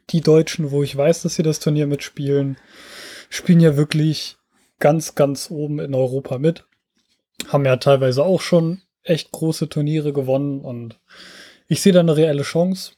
die 0.09 0.21
Deutschen, 0.21 0.71
wo 0.71 0.83
ich 0.83 0.95
weiß, 0.95 1.21
dass 1.21 1.35
sie 1.35 1.43
das 1.43 1.59
Turnier 1.59 1.87
mitspielen, 1.87 2.57
spielen 3.29 3.59
ja 3.59 3.77
wirklich 3.77 4.37
ganz, 4.79 5.15
ganz 5.15 5.51
oben 5.51 5.79
in 5.79 5.93
Europa 5.93 6.37
mit. 6.37 6.65
Haben 7.47 7.65
ja 7.65 7.77
teilweise 7.77 8.23
auch 8.23 8.41
schon 8.41 8.81
echt 9.03 9.31
große 9.31 9.69
Turniere 9.69 10.13
gewonnen 10.13 10.61
und 10.61 10.99
ich 11.67 11.81
sehe 11.81 11.93
da 11.93 11.99
eine 11.99 12.17
reelle 12.17 12.43
Chance. 12.43 12.93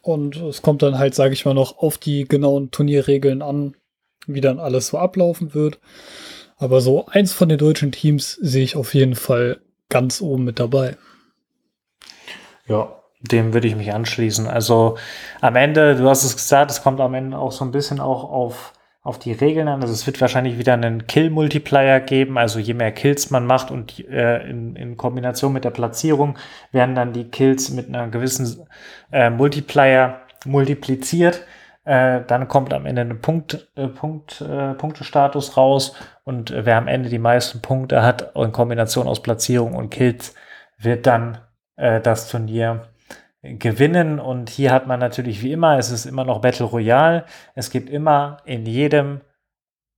Und 0.00 0.36
es 0.36 0.62
kommt 0.62 0.82
dann 0.82 0.98
halt, 0.98 1.14
sage 1.14 1.32
ich 1.32 1.44
mal, 1.44 1.54
noch 1.54 1.78
auf 1.78 1.98
die 1.98 2.24
genauen 2.24 2.70
Turnierregeln 2.70 3.40
an, 3.42 3.76
wie 4.26 4.40
dann 4.40 4.58
alles 4.58 4.88
so 4.88 4.98
ablaufen 4.98 5.54
wird. 5.54 5.78
Aber 6.56 6.80
so 6.80 7.06
eins 7.06 7.32
von 7.32 7.48
den 7.48 7.58
deutschen 7.58 7.92
Teams 7.92 8.32
sehe 8.32 8.64
ich 8.64 8.76
auf 8.76 8.94
jeden 8.94 9.14
Fall 9.14 9.60
ganz 9.88 10.20
oben 10.20 10.44
mit 10.44 10.58
dabei. 10.58 10.96
Ja, 12.66 13.01
dem 13.22 13.54
würde 13.54 13.68
ich 13.68 13.76
mich 13.76 13.92
anschließen. 13.94 14.46
Also 14.48 14.96
am 15.40 15.56
Ende, 15.56 15.96
du 15.96 16.08
hast 16.08 16.24
es 16.24 16.36
gesagt, 16.36 16.70
es 16.70 16.82
kommt 16.82 17.00
am 17.00 17.14
Ende 17.14 17.38
auch 17.38 17.52
so 17.52 17.64
ein 17.64 17.70
bisschen 17.70 18.00
auch 18.00 18.24
auf, 18.24 18.72
auf 19.02 19.18
die 19.18 19.32
Regeln 19.32 19.68
an. 19.68 19.80
Also 19.80 19.92
es 19.92 20.06
wird 20.06 20.20
wahrscheinlich 20.20 20.58
wieder 20.58 20.74
einen 20.74 21.06
Kill-Multiplier 21.06 22.00
geben. 22.00 22.38
Also 22.38 22.58
je 22.58 22.74
mehr 22.74 22.92
Kills 22.92 23.30
man 23.30 23.46
macht 23.46 23.70
und 23.70 23.98
äh, 24.08 24.48
in, 24.48 24.76
in 24.76 24.96
Kombination 24.96 25.52
mit 25.52 25.64
der 25.64 25.70
Platzierung 25.70 26.36
werden 26.72 26.94
dann 26.94 27.12
die 27.12 27.30
Kills 27.30 27.70
mit 27.70 27.88
einer 27.88 28.08
gewissen 28.08 28.66
äh, 29.12 29.30
Multiplier 29.30 30.20
multipliziert. 30.44 31.44
Äh, 31.84 32.20
dann 32.26 32.46
kommt 32.46 32.72
am 32.72 32.86
Ende 32.86 33.02
ein 33.02 33.20
Punkt, 33.20 33.68
äh, 33.74 33.88
Punkt, 33.88 34.40
äh, 34.40 34.74
Punktestatus 34.74 35.56
raus 35.56 35.94
und 36.22 36.52
äh, 36.52 36.64
wer 36.64 36.76
am 36.76 36.86
Ende 36.86 37.08
die 37.08 37.18
meisten 37.18 37.60
Punkte 37.60 38.02
hat 38.02 38.36
in 38.36 38.52
Kombination 38.52 39.08
aus 39.08 39.20
Platzierung 39.20 39.74
und 39.74 39.90
Kills, 39.90 40.34
wird 40.78 41.08
dann 41.08 41.38
äh, 41.76 42.00
das 42.00 42.28
Turnier 42.28 42.91
gewinnen. 43.42 44.18
Und 44.18 44.50
hier 44.50 44.72
hat 44.72 44.86
man 44.86 45.00
natürlich 45.00 45.42
wie 45.42 45.52
immer, 45.52 45.78
es 45.78 45.90
ist 45.90 46.06
immer 46.06 46.24
noch 46.24 46.40
Battle 46.40 46.66
Royale. 46.66 47.24
Es 47.54 47.70
gibt 47.70 47.90
immer 47.90 48.38
in 48.44 48.66
jedem 48.66 49.20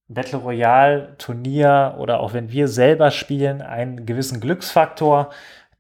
Battle 0.09 0.39
Royale 0.39 1.17
Turnier 1.19 1.97
oder 1.99 2.21
auch 2.21 2.35
wenn 2.35 2.51
wir 2.51 2.69
selber 2.69 3.11
spielen, 3.11 3.63
einen 3.63 4.07
gewissen 4.07 4.41
Glücksfaktor, 4.41 5.31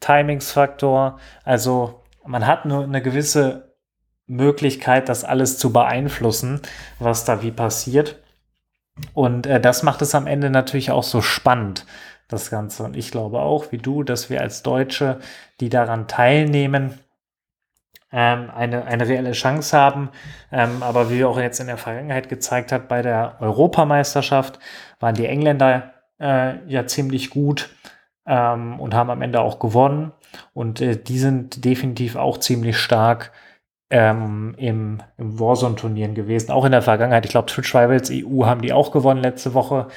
Timingsfaktor. 0.00 1.18
Also 1.44 2.02
man 2.24 2.46
hat 2.46 2.64
nur 2.64 2.84
eine 2.84 3.02
gewisse 3.02 3.74
Möglichkeit, 4.26 5.08
das 5.08 5.24
alles 5.24 5.58
zu 5.58 5.72
beeinflussen, 5.72 6.60
was 6.98 7.24
da 7.24 7.42
wie 7.42 7.50
passiert. 7.50 8.16
Und 9.12 9.46
äh, 9.46 9.60
das 9.60 9.82
macht 9.82 10.02
es 10.02 10.14
am 10.14 10.26
Ende 10.26 10.50
natürlich 10.50 10.90
auch 10.90 11.02
so 11.02 11.20
spannend, 11.20 11.84
das 12.28 12.50
Ganze. 12.50 12.84
Und 12.84 12.96
ich 12.96 13.10
glaube 13.10 13.40
auch, 13.40 13.72
wie 13.72 13.78
du, 13.78 14.02
dass 14.02 14.30
wir 14.30 14.40
als 14.40 14.62
Deutsche, 14.62 15.18
die 15.60 15.68
daran 15.68 16.08
teilnehmen, 16.08 16.98
ähm, 18.14 18.48
eine, 18.54 18.84
eine 18.84 19.08
reelle 19.08 19.32
Chance 19.32 19.76
haben. 19.76 20.10
Ähm, 20.52 20.82
aber 20.82 21.10
wie 21.10 21.24
auch 21.24 21.38
jetzt 21.38 21.58
in 21.58 21.66
der 21.66 21.76
Vergangenheit 21.76 22.28
gezeigt 22.28 22.70
hat, 22.70 22.88
bei 22.88 23.02
der 23.02 23.36
Europameisterschaft 23.40 24.60
waren 25.00 25.16
die 25.16 25.26
Engländer 25.26 25.94
äh, 26.20 26.64
ja 26.68 26.86
ziemlich 26.86 27.30
gut 27.30 27.70
ähm, 28.24 28.78
und 28.78 28.94
haben 28.94 29.10
am 29.10 29.20
Ende 29.20 29.40
auch 29.40 29.58
gewonnen. 29.58 30.12
Und 30.52 30.80
äh, 30.80 30.96
die 30.96 31.18
sind 31.18 31.64
definitiv 31.64 32.14
auch 32.14 32.38
ziemlich 32.38 32.78
stark 32.78 33.32
ähm, 33.90 34.54
im, 34.58 35.02
im 35.18 35.40
Warzone-Turnieren 35.40 36.14
gewesen, 36.14 36.52
auch 36.52 36.64
in 36.64 36.72
der 36.72 36.82
Vergangenheit. 36.82 37.24
Ich 37.24 37.32
glaube, 37.32 37.46
Twitch 37.46 37.74
Rivals 37.74 38.10
EU 38.12 38.46
haben 38.46 38.62
die 38.62 38.72
auch 38.72 38.92
gewonnen 38.92 39.22
letzte 39.22 39.54
Woche. 39.54 39.88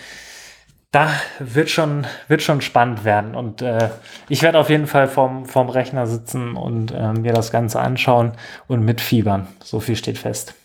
Da 0.91 1.11
wird 1.39 1.69
schon, 1.69 2.07
wird 2.27 2.41
schon 2.41 2.61
spannend 2.61 3.03
werden. 3.03 3.35
Und 3.35 3.61
äh, 3.61 3.89
ich 4.29 4.41
werde 4.41 4.57
auf 4.57 4.69
jeden 4.69 4.87
Fall 4.87 5.07
vorm, 5.07 5.45
vorm 5.45 5.69
Rechner 5.69 6.07
sitzen 6.07 6.55
und 6.55 6.91
äh, 6.91 7.13
mir 7.13 7.33
das 7.33 7.51
Ganze 7.51 7.79
anschauen 7.79 8.33
und 8.67 8.85
mitfiebern. 8.85 9.47
So 9.63 9.79
viel 9.79 9.97
steht 9.97 10.17
fest. 10.17 10.55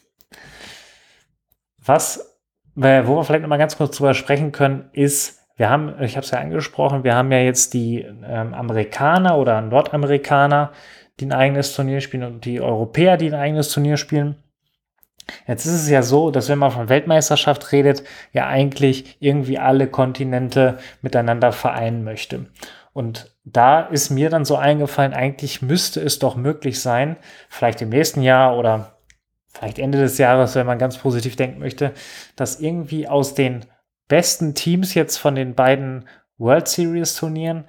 Was, 1.84 2.38
wo 2.74 2.82
wir 2.82 3.24
vielleicht 3.24 3.42
noch 3.42 3.48
mal 3.48 3.58
ganz 3.58 3.76
kurz 3.76 3.96
drüber 3.96 4.14
sprechen 4.14 4.52
können, 4.52 4.88
ist, 4.92 5.40
wir 5.56 5.68
haben, 5.68 6.00
ich 6.00 6.16
habe 6.16 6.24
es 6.24 6.30
ja 6.30 6.38
angesprochen, 6.38 7.04
wir 7.04 7.14
haben 7.14 7.32
ja 7.32 7.38
jetzt 7.38 7.74
die 7.74 8.00
ähm, 8.00 8.54
Amerikaner 8.54 9.36
oder 9.36 9.60
Nordamerikaner, 9.60 10.72
die 11.18 11.26
ein 11.26 11.32
eigenes 11.32 11.74
Turnier 11.74 12.00
spielen 12.00 12.22
und 12.22 12.44
die 12.44 12.60
Europäer, 12.60 13.16
die 13.16 13.26
ein 13.26 13.34
eigenes 13.34 13.70
Turnier 13.70 13.96
spielen. 13.96 14.41
Jetzt 15.46 15.66
ist 15.66 15.74
es 15.74 15.88
ja 15.88 16.02
so, 16.02 16.30
dass 16.30 16.48
wenn 16.48 16.58
man 16.58 16.70
von 16.70 16.88
Weltmeisterschaft 16.88 17.72
redet, 17.72 18.02
ja 18.32 18.46
eigentlich 18.46 19.16
irgendwie 19.20 19.58
alle 19.58 19.86
Kontinente 19.86 20.78
miteinander 21.00 21.52
vereinen 21.52 22.04
möchte. 22.04 22.46
Und 22.92 23.34
da 23.44 23.80
ist 23.80 24.10
mir 24.10 24.30
dann 24.30 24.44
so 24.44 24.56
eingefallen, 24.56 25.14
eigentlich 25.14 25.62
müsste 25.62 26.00
es 26.00 26.18
doch 26.18 26.36
möglich 26.36 26.80
sein, 26.80 27.16
vielleicht 27.48 27.80
im 27.82 27.88
nächsten 27.88 28.22
Jahr 28.22 28.56
oder 28.58 28.98
vielleicht 29.48 29.78
Ende 29.78 29.98
des 29.98 30.18
Jahres, 30.18 30.54
wenn 30.54 30.66
man 30.66 30.78
ganz 30.78 30.98
positiv 30.98 31.36
denken 31.36 31.58
möchte, 31.60 31.92
dass 32.36 32.60
irgendwie 32.60 33.08
aus 33.08 33.34
den 33.34 33.64
besten 34.08 34.54
Teams 34.54 34.94
jetzt 34.94 35.16
von 35.16 35.34
den 35.34 35.54
beiden 35.54 36.06
World 36.38 36.68
Series 36.68 37.14
Turnieren 37.14 37.64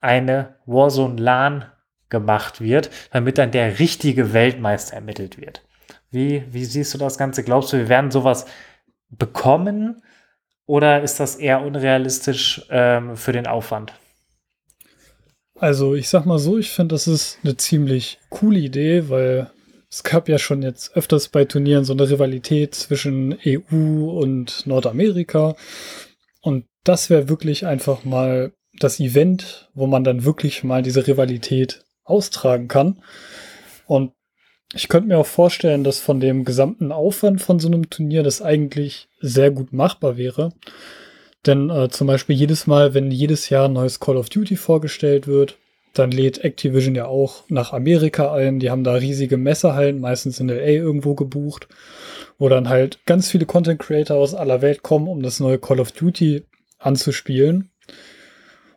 eine 0.00 0.56
Warzone 0.66 1.20
LAN 1.20 1.66
gemacht 2.08 2.60
wird, 2.60 2.90
damit 3.10 3.38
dann 3.38 3.50
der 3.50 3.78
richtige 3.78 4.32
Weltmeister 4.32 4.94
ermittelt 4.94 5.38
wird. 5.38 5.62
Wie, 6.12 6.44
wie 6.50 6.64
siehst 6.64 6.94
du 6.94 6.98
das 6.98 7.18
Ganze? 7.18 7.42
Glaubst 7.42 7.72
du, 7.72 7.78
wir 7.78 7.88
werden 7.88 8.10
sowas 8.10 8.46
bekommen 9.08 10.02
oder 10.66 11.02
ist 11.02 11.18
das 11.18 11.36
eher 11.36 11.62
unrealistisch 11.62 12.62
ähm, 12.70 13.16
für 13.16 13.32
den 13.32 13.46
Aufwand? 13.46 13.94
Also 15.58 15.94
ich 15.94 16.08
sag 16.08 16.26
mal 16.26 16.38
so, 16.38 16.58
ich 16.58 16.70
finde, 16.70 16.94
das 16.94 17.08
ist 17.08 17.38
eine 17.42 17.56
ziemlich 17.56 18.18
coole 18.28 18.58
Idee, 18.58 19.08
weil 19.08 19.50
es 19.90 20.02
gab 20.02 20.28
ja 20.28 20.38
schon 20.38 20.62
jetzt 20.62 20.96
öfters 20.96 21.28
bei 21.28 21.44
Turnieren 21.44 21.84
so 21.84 21.92
eine 21.92 22.08
Rivalität 22.08 22.74
zwischen 22.74 23.38
EU 23.46 24.10
und 24.10 24.66
Nordamerika. 24.66 25.54
Und 26.40 26.66
das 26.84 27.10
wäre 27.10 27.28
wirklich 27.28 27.66
einfach 27.66 28.04
mal 28.04 28.52
das 28.78 29.00
Event, 29.00 29.70
wo 29.74 29.86
man 29.86 30.04
dann 30.04 30.24
wirklich 30.24 30.64
mal 30.64 30.82
diese 30.82 31.06
Rivalität 31.06 31.84
austragen 32.04 32.68
kann. 32.68 33.02
Und 33.86 34.12
ich 34.74 34.88
könnte 34.88 35.08
mir 35.08 35.18
auch 35.18 35.26
vorstellen, 35.26 35.84
dass 35.84 35.98
von 35.98 36.20
dem 36.20 36.44
gesamten 36.44 36.92
Aufwand 36.92 37.42
von 37.42 37.58
so 37.58 37.68
einem 37.68 37.90
Turnier 37.90 38.22
das 38.22 38.40
eigentlich 38.40 39.08
sehr 39.20 39.50
gut 39.50 39.72
machbar 39.72 40.16
wäre. 40.16 40.52
Denn 41.46 41.70
äh, 41.70 41.88
zum 41.88 42.06
Beispiel 42.06 42.36
jedes 42.36 42.66
Mal, 42.66 42.94
wenn 42.94 43.10
jedes 43.10 43.48
Jahr 43.48 43.68
ein 43.68 43.74
neues 43.74 44.00
Call 44.00 44.16
of 44.16 44.30
Duty 44.30 44.56
vorgestellt 44.56 45.26
wird, 45.26 45.58
dann 45.92 46.10
lädt 46.10 46.42
Activision 46.42 46.94
ja 46.94 47.06
auch 47.06 47.44
nach 47.48 47.72
Amerika 47.72 48.32
ein. 48.32 48.60
Die 48.60 48.70
haben 48.70 48.84
da 48.84 48.94
riesige 48.94 49.36
Messerhallen, 49.36 50.00
meistens 50.00 50.40
in 50.40 50.48
LA 50.48 50.64
irgendwo 50.64 51.14
gebucht, 51.14 51.68
wo 52.38 52.48
dann 52.48 52.68
halt 52.68 53.04
ganz 53.04 53.30
viele 53.30 53.44
Content 53.44 53.80
Creator 53.80 54.16
aus 54.16 54.34
aller 54.34 54.62
Welt 54.62 54.82
kommen, 54.82 55.08
um 55.08 55.22
das 55.22 55.40
neue 55.40 55.58
Call 55.58 55.80
of 55.80 55.92
Duty 55.92 56.44
anzuspielen. 56.78 57.70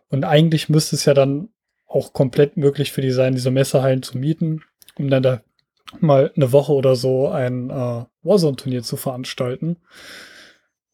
Und 0.09 0.25
eigentlich 0.25 0.67
müsste 0.67 0.95
es 0.95 1.05
ja 1.05 1.13
dann 1.13 1.49
auch 1.87 2.11
komplett 2.11 2.57
möglich 2.57 2.91
für 2.91 3.01
die 3.01 3.11
sein, 3.11 3.35
diese 3.35 3.51
Messerhallen 3.51 4.03
zu 4.03 4.17
mieten, 4.17 4.61
um 4.97 5.09
dann 5.09 5.23
da 5.23 5.41
mal 5.99 6.31
eine 6.35 6.51
Woche 6.51 6.73
oder 6.73 6.95
so 6.95 7.29
ein 7.29 7.69
äh, 7.69 8.05
Warzone-Turnier 8.23 8.83
zu 8.83 8.97
veranstalten. 8.97 9.77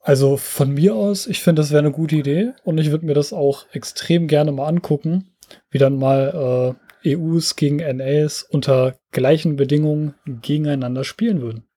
Also 0.02 0.38
von 0.38 0.74
mir 0.74 0.96
aus, 0.96 1.28
ich 1.28 1.42
finde, 1.42 1.62
das 1.62 1.72
wäre 1.72 1.80
eine 1.80 1.92
gute 1.92 2.16
Idee 2.16 2.54
und 2.64 2.80
ich 2.80 2.90
würde 2.90 3.06
mir 3.06 3.14
das 3.14 3.34
auch 3.34 3.66
extrem 3.72 4.28
gerne 4.28 4.52
mal 4.52 4.68
angucken, 4.68 5.36
wie 5.70 5.78
dann 5.78 5.98
mal 5.98 6.76
äh, 7.04 7.16
EUs 7.16 7.56
gegen 7.56 7.78
NAs 7.78 8.44
unter 8.44 8.96
gleichen 9.12 9.56
Bedingungen 9.56 10.16
gegeneinander 10.26 11.04
spielen 11.04 11.42
würden. 11.42 11.68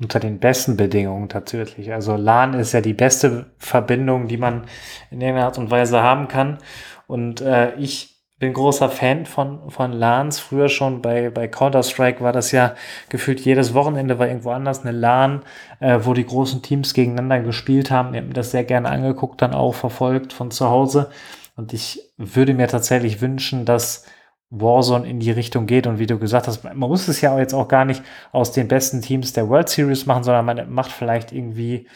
Unter 0.00 0.18
den 0.18 0.38
besten 0.38 0.76
Bedingungen 0.76 1.28
tatsächlich. 1.28 1.92
Also 1.92 2.16
LAN 2.16 2.54
ist 2.54 2.72
ja 2.72 2.80
die 2.80 2.94
beste 2.94 3.46
Verbindung, 3.58 4.28
die 4.28 4.38
man 4.38 4.64
in 5.10 5.20
irgendeiner 5.20 5.46
Art 5.46 5.58
und 5.58 5.70
Weise 5.70 6.02
haben 6.02 6.26
kann. 6.26 6.58
Und 7.06 7.42
äh, 7.42 7.74
ich 7.76 8.19
bin 8.40 8.54
großer 8.54 8.88
Fan 8.88 9.26
von, 9.26 9.70
von 9.70 9.92
LANs. 9.92 10.40
Früher 10.40 10.70
schon 10.70 11.02
bei, 11.02 11.28
bei 11.28 11.46
Counter-Strike 11.46 12.22
war 12.22 12.32
das 12.32 12.52
ja 12.52 12.74
gefühlt 13.10 13.38
jedes 13.40 13.74
Wochenende 13.74 14.18
war 14.18 14.26
irgendwo 14.26 14.50
anders 14.50 14.80
eine 14.80 14.92
LAN, 14.92 15.42
äh, 15.78 16.00
wo 16.02 16.14
die 16.14 16.26
großen 16.26 16.62
Teams 16.62 16.94
gegeneinander 16.94 17.40
gespielt 17.40 17.90
haben. 17.90 18.14
Ich 18.14 18.16
habe 18.16 18.28
mir 18.28 18.34
das 18.34 18.50
sehr 18.50 18.64
gerne 18.64 18.88
angeguckt, 18.88 19.42
dann 19.42 19.52
auch 19.52 19.74
verfolgt 19.74 20.32
von 20.32 20.50
zu 20.50 20.70
Hause. 20.70 21.10
Und 21.54 21.74
ich 21.74 22.00
würde 22.16 22.54
mir 22.54 22.66
tatsächlich 22.66 23.20
wünschen, 23.20 23.66
dass 23.66 24.06
Warzone 24.48 25.06
in 25.06 25.20
die 25.20 25.30
Richtung 25.30 25.66
geht. 25.66 25.86
Und 25.86 25.98
wie 25.98 26.06
du 26.06 26.18
gesagt 26.18 26.48
hast, 26.48 26.64
man 26.64 26.78
muss 26.78 27.08
es 27.08 27.20
ja 27.20 27.38
jetzt 27.38 27.52
auch 27.52 27.68
gar 27.68 27.84
nicht 27.84 28.02
aus 28.32 28.52
den 28.52 28.68
besten 28.68 29.02
Teams 29.02 29.34
der 29.34 29.50
World 29.50 29.68
Series 29.68 30.06
machen, 30.06 30.24
sondern 30.24 30.46
man 30.46 30.72
macht 30.72 30.92
vielleicht 30.92 31.30
irgendwie 31.30 31.86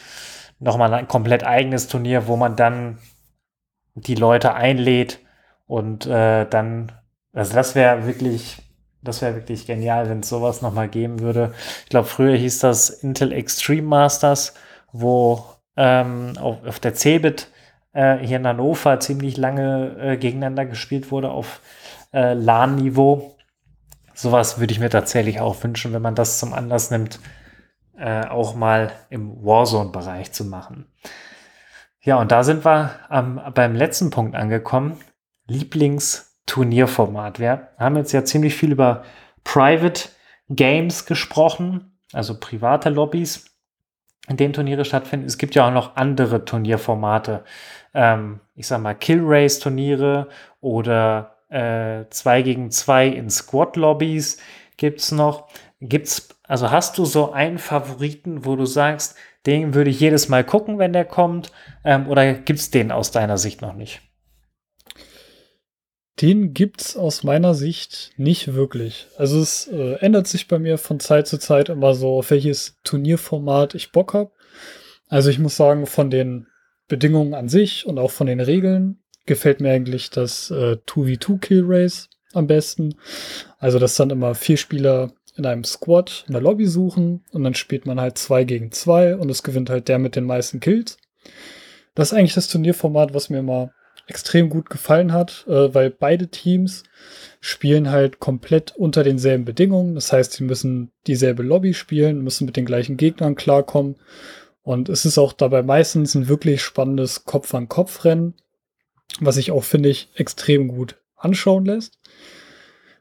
nochmal 0.59 0.93
ein 0.93 1.07
komplett 1.07 1.43
eigenes 1.43 1.87
Turnier, 1.87 2.27
wo 2.27 2.37
man 2.37 2.55
dann 2.55 2.99
die 3.95 4.15
Leute 4.15 4.53
einlädt, 4.53 5.24
und 5.67 6.05
äh, 6.05 6.45
dann, 6.47 6.91
also 7.33 7.53
das 7.53 7.75
wäre 7.75 8.05
wirklich, 8.05 8.61
das 9.01 9.21
wäre 9.21 9.35
wirklich 9.35 9.65
genial, 9.65 10.09
wenn 10.09 10.21
es 10.21 10.29
sowas 10.29 10.61
nochmal 10.61 10.87
geben 10.87 11.19
würde. 11.19 11.53
Ich 11.83 11.89
glaube, 11.89 12.07
früher 12.07 12.35
hieß 12.35 12.59
das 12.59 12.89
Intel 12.89 13.31
Extreme 13.31 13.87
Masters, 13.87 14.53
wo 14.91 15.45
ähm, 15.77 16.33
auf, 16.39 16.65
auf 16.65 16.79
der 16.79 16.95
Cebit 16.95 17.49
äh, 17.93 18.17
hier 18.17 18.37
in 18.37 18.47
Hannover 18.47 18.99
ziemlich 18.99 19.37
lange 19.37 19.95
äh, 19.99 20.17
gegeneinander 20.17 20.65
gespielt 20.65 21.11
wurde 21.11 21.31
auf 21.31 21.61
äh, 22.13 22.33
LAN-Niveau. 22.33 23.35
Sowas 24.13 24.59
würde 24.59 24.71
ich 24.71 24.79
mir 24.79 24.89
tatsächlich 24.89 25.41
auch 25.41 25.61
wünschen, 25.63 25.93
wenn 25.93 26.01
man 26.01 26.15
das 26.15 26.39
zum 26.39 26.53
Anlass 26.53 26.91
nimmt, 26.91 27.19
äh, 27.97 28.25
auch 28.27 28.55
mal 28.55 28.91
im 29.09 29.43
Warzone-Bereich 29.43 30.31
zu 30.31 30.45
machen. 30.45 30.85
Ja, 32.01 32.17
und 32.17 32.31
da 32.31 32.43
sind 32.43 32.63
wir 32.63 32.91
ähm, 33.09 33.41
beim 33.53 33.75
letzten 33.75 34.11
Punkt 34.11 34.35
angekommen. 34.35 34.99
Lieblingsturnierformat. 35.47 37.39
Wir 37.39 37.69
haben 37.77 37.97
jetzt 37.97 38.11
ja 38.11 38.25
ziemlich 38.25 38.55
viel 38.55 38.71
über 38.71 39.03
Private 39.43 40.09
Games 40.49 41.05
gesprochen, 41.05 41.97
also 42.13 42.39
private 42.39 42.89
Lobbys, 42.89 43.45
in 44.27 44.37
denen 44.37 44.53
Turniere 44.53 44.85
stattfinden. 44.85 45.25
Es 45.25 45.37
gibt 45.37 45.55
ja 45.55 45.67
auch 45.67 45.73
noch 45.73 45.95
andere 45.95 46.45
Turnierformate. 46.45 47.43
Ähm, 47.93 48.39
ich 48.55 48.67
sag 48.67 48.81
mal 48.81 48.95
Kill 48.95 49.21
Race 49.23 49.59
Turniere 49.59 50.29
oder 50.61 51.37
äh, 51.49 52.05
2 52.09 52.41
gegen 52.41 52.71
2 52.71 53.07
in 53.07 53.29
Squad-Lobbys 53.29 54.39
gibt 54.77 54.99
es 54.99 55.11
noch. 55.11 55.47
Gibt's, 55.79 56.29
also 56.43 56.71
hast 56.71 56.97
du 56.97 57.05
so 57.05 57.31
einen 57.31 57.57
Favoriten, 57.57 58.45
wo 58.45 58.55
du 58.55 58.65
sagst, 58.65 59.15
den 59.45 59.73
würde 59.73 59.91
ich 59.91 59.99
jedes 59.99 60.27
Mal 60.27 60.43
gucken, 60.43 60.79
wenn 60.79 60.93
der 60.93 61.05
kommt? 61.05 61.51
Ähm, 61.83 62.07
oder 62.07 62.33
gibt 62.33 62.59
es 62.59 62.71
den 62.71 62.91
aus 62.91 63.11
deiner 63.11 63.37
Sicht 63.37 63.61
noch 63.61 63.73
nicht? 63.73 64.01
Den 66.21 66.53
gibt's 66.53 66.95
aus 66.95 67.23
meiner 67.23 67.53
Sicht 67.53 68.11
nicht 68.15 68.53
wirklich. 68.53 69.07
Also 69.17 69.39
es 69.39 69.67
äh, 69.67 69.95
ändert 69.95 70.27
sich 70.27 70.47
bei 70.47 70.59
mir 70.59 70.77
von 70.77 70.99
Zeit 70.99 71.27
zu 71.27 71.37
Zeit 71.37 71.67
immer 71.67 71.93
so, 71.93 72.19
auf 72.19 72.31
welches 72.31 72.77
Turnierformat 72.83 73.75
ich 73.75 73.91
Bock 73.91 74.13
habe. 74.13 74.31
Also 75.09 75.29
ich 75.29 75.39
muss 75.39 75.57
sagen, 75.57 75.85
von 75.85 76.09
den 76.09 76.47
Bedingungen 76.87 77.33
an 77.33 77.49
sich 77.49 77.85
und 77.85 77.99
auch 77.99 78.11
von 78.11 78.27
den 78.27 78.39
Regeln 78.39 78.99
gefällt 79.25 79.59
mir 79.59 79.71
eigentlich 79.71 80.09
das 80.09 80.51
äh, 80.51 80.77
2v2 80.87 81.39
Kill 81.39 81.63
Race 81.65 82.09
am 82.33 82.47
besten. 82.47 82.95
Also 83.57 83.77
dass 83.77 83.95
dann 83.95 84.09
immer 84.09 84.35
vier 84.35 84.57
Spieler 84.57 85.11
in 85.35 85.45
einem 85.45 85.65
Squad 85.65 86.23
in 86.27 86.33
der 86.33 86.41
Lobby 86.41 86.65
suchen 86.65 87.23
und 87.31 87.43
dann 87.43 87.55
spielt 87.55 87.85
man 87.85 87.99
halt 87.99 88.17
zwei 88.17 88.45
gegen 88.45 88.71
zwei 88.71 89.15
und 89.15 89.29
es 89.29 89.43
gewinnt 89.43 89.69
halt 89.69 89.89
der 89.89 89.99
mit 89.99 90.15
den 90.15 90.25
meisten 90.25 90.61
Kills. 90.61 90.97
Das 91.93 92.11
ist 92.11 92.17
eigentlich 92.17 92.35
das 92.35 92.47
Turnierformat, 92.47 93.13
was 93.13 93.29
mir 93.29 93.39
immer 93.39 93.71
extrem 94.07 94.49
gut 94.49 94.69
gefallen 94.69 95.13
hat, 95.13 95.45
äh, 95.47 95.73
weil 95.73 95.89
beide 95.89 96.27
Teams 96.27 96.83
spielen 97.39 97.89
halt 97.89 98.19
komplett 98.19 98.75
unter 98.75 99.03
denselben 99.03 99.45
Bedingungen. 99.45 99.95
Das 99.95 100.11
heißt, 100.11 100.33
sie 100.33 100.43
müssen 100.43 100.91
dieselbe 101.07 101.43
Lobby 101.43 101.73
spielen, 101.73 102.23
müssen 102.23 102.45
mit 102.45 102.55
den 102.55 102.65
gleichen 102.65 102.97
Gegnern 102.97 103.35
klarkommen. 103.35 103.95
Und 104.61 104.89
es 104.89 105.05
ist 105.05 105.17
auch 105.17 105.33
dabei 105.33 105.63
meistens 105.63 106.15
ein 106.15 106.27
wirklich 106.27 106.61
spannendes 106.61 107.25
Kopf-an-Kopf-Rennen, 107.25 108.33
was 109.19 109.35
sich 109.35 109.51
auch, 109.51 109.63
finde 109.63 109.89
ich, 109.89 110.09
extrem 110.15 110.67
gut 110.67 110.97
anschauen 111.15 111.65
lässt. 111.65 111.99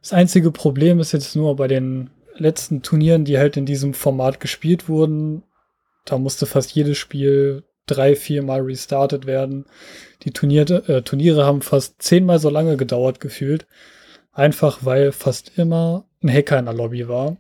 Das 0.01 0.13
einzige 0.13 0.51
Problem 0.51 1.01
ist 1.01 1.13
jetzt 1.13 1.35
nur 1.37 1.57
bei 1.57 1.69
den 1.69 2.11
letzten 2.37 2.83
Turnieren, 2.83 3.25
die 3.25 3.39
halt 3.39 3.57
in 3.57 3.65
diesem 3.65 3.95
Format 3.95 4.41
gespielt 4.41 4.89
wurden, 4.89 5.43
da 6.05 6.19
musste 6.19 6.47
fast 6.47 6.73
jedes 6.73 6.99
Spiel 6.99 7.65
drei, 7.87 8.17
viermal 8.17 8.61
restartet 8.63 9.27
werden. 9.27 9.67
Die 10.23 10.31
Turniere, 10.31 10.89
äh, 10.89 11.03
Turniere 11.03 11.45
haben 11.45 11.63
fast 11.63 12.01
zehnmal 12.03 12.39
so 12.39 12.51
lange 12.51 12.77
gedauert 12.77 13.21
gefühlt. 13.21 13.67
Einfach 14.33 14.85
weil 14.85 15.13
fast 15.13 15.59
immer 15.59 16.05
ein 16.23 16.33
Hacker 16.33 16.59
in 16.59 16.65
der 16.65 16.75
Lobby 16.75 17.09
war. 17.09 17.37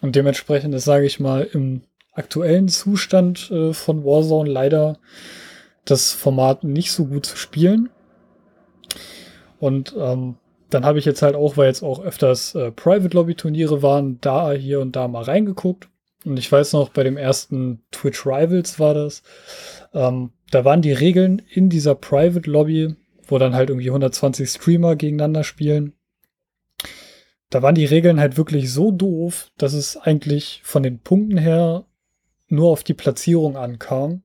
Und 0.00 0.16
dementsprechend 0.16 0.74
ist, 0.74 0.84
sage 0.84 1.06
ich 1.06 1.20
mal, 1.20 1.42
im 1.52 1.82
aktuellen 2.12 2.68
Zustand 2.68 3.50
äh, 3.50 3.72
von 3.72 4.04
Warzone 4.04 4.50
leider 4.50 4.98
das 5.84 6.12
Format 6.12 6.64
nicht 6.64 6.92
so 6.92 7.06
gut 7.06 7.26
zu 7.26 7.36
spielen. 7.36 7.90
Und 9.58 9.94
ähm, 9.98 10.36
dann 10.70 10.84
habe 10.84 10.98
ich 10.98 11.04
jetzt 11.04 11.20
halt 11.20 11.34
auch, 11.34 11.56
weil 11.56 11.66
jetzt 11.66 11.82
auch 11.82 12.02
öfters 12.02 12.54
äh, 12.54 12.70
Private 12.70 13.14
Lobby 13.14 13.34
Turniere 13.34 13.82
waren, 13.82 14.18
da 14.20 14.52
hier 14.52 14.80
und 14.80 14.96
da 14.96 15.08
mal 15.08 15.24
reingeguckt. 15.24 15.88
Und 16.24 16.38
ich 16.38 16.50
weiß 16.50 16.74
noch, 16.74 16.90
bei 16.90 17.02
dem 17.02 17.16
ersten 17.16 17.82
Twitch 17.90 18.26
Rivals 18.26 18.78
war 18.78 18.94
das. 18.94 19.22
Ähm, 19.94 20.32
da 20.50 20.64
waren 20.64 20.82
die 20.82 20.92
Regeln 20.92 21.42
in 21.50 21.70
dieser 21.70 21.94
Private 21.94 22.50
Lobby, 22.50 22.94
wo 23.26 23.38
dann 23.38 23.54
halt 23.54 23.70
irgendwie 23.70 23.88
120 23.88 24.48
Streamer 24.48 24.96
gegeneinander 24.96 25.44
spielen. 25.44 25.94
Da 27.48 27.62
waren 27.62 27.74
die 27.74 27.84
Regeln 27.84 28.20
halt 28.20 28.36
wirklich 28.36 28.72
so 28.72 28.90
doof, 28.90 29.50
dass 29.58 29.72
es 29.72 29.96
eigentlich 29.96 30.60
von 30.62 30.82
den 30.82 31.00
Punkten 31.00 31.36
her 31.36 31.84
nur 32.48 32.70
auf 32.70 32.84
die 32.84 32.94
Platzierung 32.94 33.56
ankam. 33.56 34.22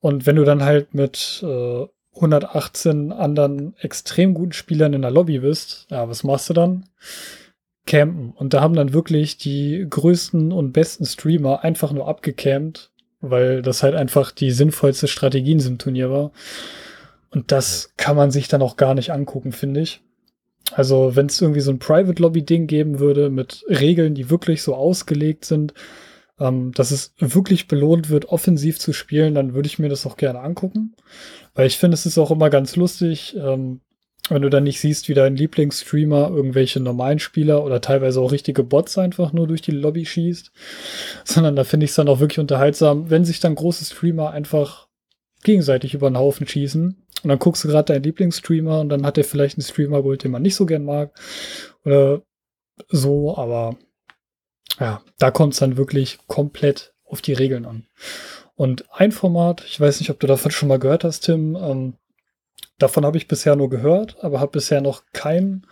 Und 0.00 0.26
wenn 0.26 0.36
du 0.36 0.44
dann 0.44 0.62
halt 0.62 0.94
mit 0.94 1.42
äh, 1.42 1.86
118 2.14 3.12
anderen 3.12 3.74
extrem 3.80 4.34
guten 4.34 4.52
Spielern 4.52 4.92
in 4.92 5.02
der 5.02 5.10
Lobby 5.10 5.40
bist, 5.40 5.86
ja, 5.90 6.08
was 6.08 6.24
machst 6.24 6.48
du 6.50 6.54
dann? 6.54 6.86
Campen. 7.88 8.32
Und 8.36 8.54
da 8.54 8.60
haben 8.60 8.74
dann 8.74 8.92
wirklich 8.92 9.38
die 9.38 9.84
größten 9.88 10.52
und 10.52 10.72
besten 10.72 11.06
Streamer 11.06 11.64
einfach 11.64 11.90
nur 11.90 12.06
abgecampt, 12.06 12.90
weil 13.20 13.62
das 13.62 13.82
halt 13.82 13.96
einfach 13.96 14.30
die 14.30 14.52
sinnvollste 14.52 15.08
Strategie 15.08 15.52
in 15.52 15.58
diesem 15.58 15.78
Turnier 15.78 16.10
war. 16.10 16.30
Und 17.30 17.50
das 17.50 17.92
kann 17.96 18.14
man 18.14 18.30
sich 18.30 18.46
dann 18.46 18.62
auch 18.62 18.76
gar 18.76 18.94
nicht 18.94 19.10
angucken, 19.10 19.52
finde 19.52 19.80
ich. 19.80 20.00
Also, 20.72 21.16
wenn 21.16 21.26
es 21.26 21.40
irgendwie 21.40 21.60
so 21.60 21.70
ein 21.70 21.78
Private 21.78 22.22
Lobby-Ding 22.22 22.66
geben 22.66 22.98
würde 22.98 23.30
mit 23.30 23.64
Regeln, 23.68 24.14
die 24.14 24.28
wirklich 24.28 24.62
so 24.62 24.74
ausgelegt 24.74 25.46
sind, 25.46 25.72
ähm, 26.38 26.72
dass 26.72 26.90
es 26.90 27.14
wirklich 27.18 27.68
belohnt 27.68 28.10
wird, 28.10 28.26
offensiv 28.26 28.78
zu 28.78 28.92
spielen, 28.92 29.34
dann 29.34 29.54
würde 29.54 29.66
ich 29.66 29.78
mir 29.78 29.88
das 29.88 30.04
auch 30.04 30.18
gerne 30.18 30.40
angucken. 30.40 30.94
Weil 31.54 31.66
ich 31.66 31.78
finde, 31.78 31.94
es 31.94 32.04
ist 32.04 32.18
auch 32.18 32.30
immer 32.30 32.50
ganz 32.50 32.76
lustig, 32.76 33.34
ähm, 33.36 33.80
wenn 34.28 34.42
du 34.42 34.50
dann 34.50 34.64
nicht 34.64 34.80
siehst, 34.80 35.08
wie 35.08 35.14
dein 35.14 35.36
Lieblingsstreamer 35.36 36.30
irgendwelche 36.30 36.80
normalen 36.80 37.18
Spieler 37.18 37.64
oder 37.64 37.80
teilweise 37.80 38.20
auch 38.20 38.32
richtige 38.32 38.62
Bots 38.62 38.98
einfach 38.98 39.32
nur 39.32 39.46
durch 39.46 39.62
die 39.62 39.72
Lobby 39.72 40.06
schießt, 40.06 40.52
sondern 41.24 41.56
da 41.56 41.64
finde 41.64 41.84
ich 41.84 41.90
es 41.90 41.96
dann 41.96 42.08
auch 42.08 42.20
wirklich 42.20 42.38
unterhaltsam, 42.38 43.10
wenn 43.10 43.24
sich 43.24 43.40
dann 43.40 43.54
große 43.54 43.84
Streamer 43.84 44.30
einfach 44.30 44.88
gegenseitig 45.44 45.94
über 45.94 46.10
den 46.10 46.18
Haufen 46.18 46.46
schießen 46.46 47.06
und 47.22 47.28
dann 47.28 47.38
guckst 47.38 47.64
du 47.64 47.68
gerade 47.68 47.92
deinen 47.92 48.02
Lieblingsstreamer 48.02 48.80
und 48.80 48.88
dann 48.88 49.04
hat 49.04 49.18
er 49.18 49.24
vielleicht 49.24 49.58
einen 49.58 49.64
Streamer 49.64 50.02
geholt, 50.02 50.24
den 50.24 50.30
man 50.30 50.42
nicht 50.42 50.54
so 50.56 50.66
gern 50.66 50.84
mag 50.84 51.18
oder 51.84 52.22
so, 52.88 53.36
aber 53.36 53.76
ja, 54.78 55.02
da 55.18 55.30
kommt 55.30 55.54
es 55.54 55.60
dann 55.60 55.76
wirklich 55.76 56.18
komplett 56.26 56.94
auf 57.04 57.20
die 57.20 57.32
Regeln 57.32 57.64
an. 57.64 57.86
Und 58.54 58.84
ein 58.92 59.12
Format, 59.12 59.64
ich 59.66 59.80
weiß 59.80 60.00
nicht, 60.00 60.10
ob 60.10 60.20
du 60.20 60.26
davon 60.26 60.50
schon 60.50 60.68
mal 60.68 60.78
gehört 60.78 61.04
hast, 61.04 61.20
Tim, 61.20 61.56
ähm, 61.56 61.94
Davon 62.78 63.04
habe 63.04 63.16
ich 63.16 63.28
bisher 63.28 63.56
nur 63.56 63.68
gehört, 63.68 64.16
aber 64.22 64.40
habe 64.40 64.52
bisher 64.52 64.80
noch 64.80 65.02
kein 65.12 65.66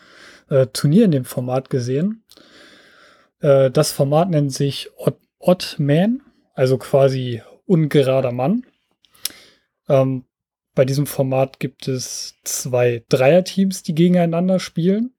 äh, 0.48 0.66
Turnier 0.66 1.04
in 1.04 1.12
dem 1.12 1.24
Format 1.24 1.70
gesehen. 1.70 2.24
Äh, 3.40 3.70
das 3.70 3.92
Format 3.92 4.30
nennt 4.30 4.52
sich 4.52 4.90
Odd, 4.96 5.18
Odd 5.38 5.76
Man, 5.78 6.22
also 6.54 6.78
quasi 6.78 7.42
ungerader 7.66 8.32
Mann. 8.32 8.64
Ähm, 9.88 10.24
bei 10.74 10.84
diesem 10.84 11.06
Format 11.06 11.58
gibt 11.58 11.88
es 11.88 12.34
zwei 12.44 13.04
Dreierteams, 13.08 13.82
die 13.82 13.94
gegeneinander 13.94 14.60
spielen. 14.60 15.14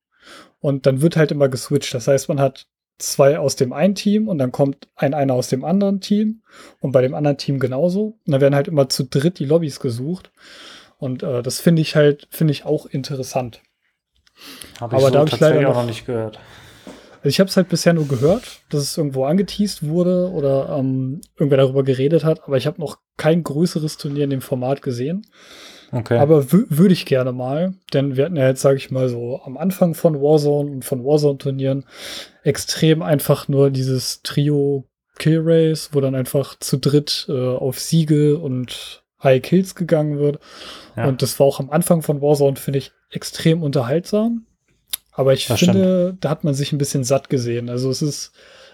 Und 0.60 0.86
dann 0.86 1.02
wird 1.02 1.17
halt 1.17 1.32
immer 1.32 1.50
geswitcht. 1.50 1.93
Das 1.93 2.08
heißt, 2.08 2.30
man 2.30 2.39
hat 2.39 2.67
zwei 3.00 3.38
aus 3.39 3.56
dem 3.56 3.73
einen 3.73 3.95
Team 3.95 4.28
und 4.28 4.38
dann 4.39 4.52
kommt 4.52 4.88
ein 4.95 5.13
einer 5.13 5.34
aus 5.34 5.50
dem 5.50 5.63
anderen 5.63 6.02
Team 6.02 6.41
und 6.80 6.91
bei 6.91 7.02
dem 7.02 7.13
anderen 7.13 7.38
Team 7.38 7.60
genauso. 7.60 8.19
Und 8.26 8.32
dann 8.32 8.41
werden 8.41 8.56
halt 8.56 8.67
immer 8.67 8.89
zu 8.89 9.04
dritt 9.04 9.39
die 9.39 9.45
Lobbys 9.45 9.80
gesucht. 9.80 10.32
Und 10.97 11.23
äh, 11.23 11.41
das 11.43 11.60
finde 11.60 11.81
ich 11.81 11.95
halt, 11.95 12.27
finde 12.31 12.51
ich 12.51 12.65
auch 12.65 12.86
interessant. 12.86 13.62
Hab 14.79 14.91
ich 14.91 14.97
Aber 14.97 15.07
so 15.07 15.10
da 15.10 15.19
habe 15.19 15.29
ich 15.29 15.39
leider 15.39 15.62
noch, 15.62 15.75
noch, 15.75 15.86
nicht 15.86 16.05
gehört. 16.05 16.39
Also 17.17 17.29
ich 17.29 17.39
habe 17.39 17.49
es 17.49 17.57
halt 17.57 17.69
bisher 17.69 17.93
nur 17.93 18.07
gehört, 18.07 18.62
dass 18.69 18.81
es 18.83 18.97
irgendwo 18.97 19.25
angeteased 19.25 19.88
wurde 19.88 20.31
oder 20.31 20.75
ähm, 20.77 21.21
irgendwer 21.36 21.57
darüber 21.57 21.83
geredet 21.83 22.23
hat, 22.23 22.43
aber 22.43 22.57
ich 22.57 22.67
habe 22.67 22.79
noch 22.79 22.99
kein 23.17 23.43
größeres 23.43 23.97
Turnier 23.97 24.25
in 24.25 24.29
dem 24.29 24.41
Format 24.41 24.81
gesehen. 24.81 25.25
Okay. 25.91 26.17
Aber 26.17 26.51
würde 26.51 26.93
ich 26.93 27.05
gerne 27.05 27.31
mal, 27.31 27.73
denn 27.93 28.17
wir 28.17 28.25
hatten 28.25 28.36
ja 28.36 28.47
jetzt, 28.47 28.62
sage 28.62 28.77
ich 28.77 28.91
mal, 28.91 29.07
so 29.07 29.41
am 29.43 29.57
Anfang 29.57 29.93
von 29.93 30.21
Warzone 30.21 30.69
und 30.69 30.86
von 30.86 31.03
Warzone-Turnieren 31.03 31.86
extrem 32.43 33.01
einfach 33.01 33.47
nur 33.47 33.71
dieses 33.71 34.21
Trio 34.21 34.86
Kill 35.17 35.41
Race, 35.43 35.89
wo 35.93 36.01
dann 36.01 36.13
einfach 36.13 36.60
zu 36.60 36.77
dritt 36.77 37.25
äh, 37.29 37.33
auf 37.33 37.79
Siege 37.79 38.38
und 38.38 39.03
High 39.23 39.41
Kills 39.41 39.75
gegangen 39.75 40.19
wird. 40.19 40.39
Ja. 40.95 41.08
Und 41.08 41.21
das 41.21 41.39
war 41.39 41.47
auch 41.47 41.60
am 41.60 41.69
Anfang 41.69 42.01
von 42.01 42.21
Warzone, 42.21 42.56
finde 42.56 42.80
ich, 42.80 42.91
extrem 43.10 43.63
unterhaltsam. 43.63 44.45
Aber 45.12 45.34
ich 45.34 45.47
das 45.47 45.60
finde, 45.60 46.08
stimmt. 46.10 46.25
da 46.25 46.30
hat 46.30 46.43
man 46.43 46.53
sich 46.53 46.71
ein 46.71 46.77
bisschen 46.77 47.03
satt 47.03 47.30
gesehen. 47.30 47.69
Also 47.69 47.89
es 47.89 48.01
ist 48.01 48.34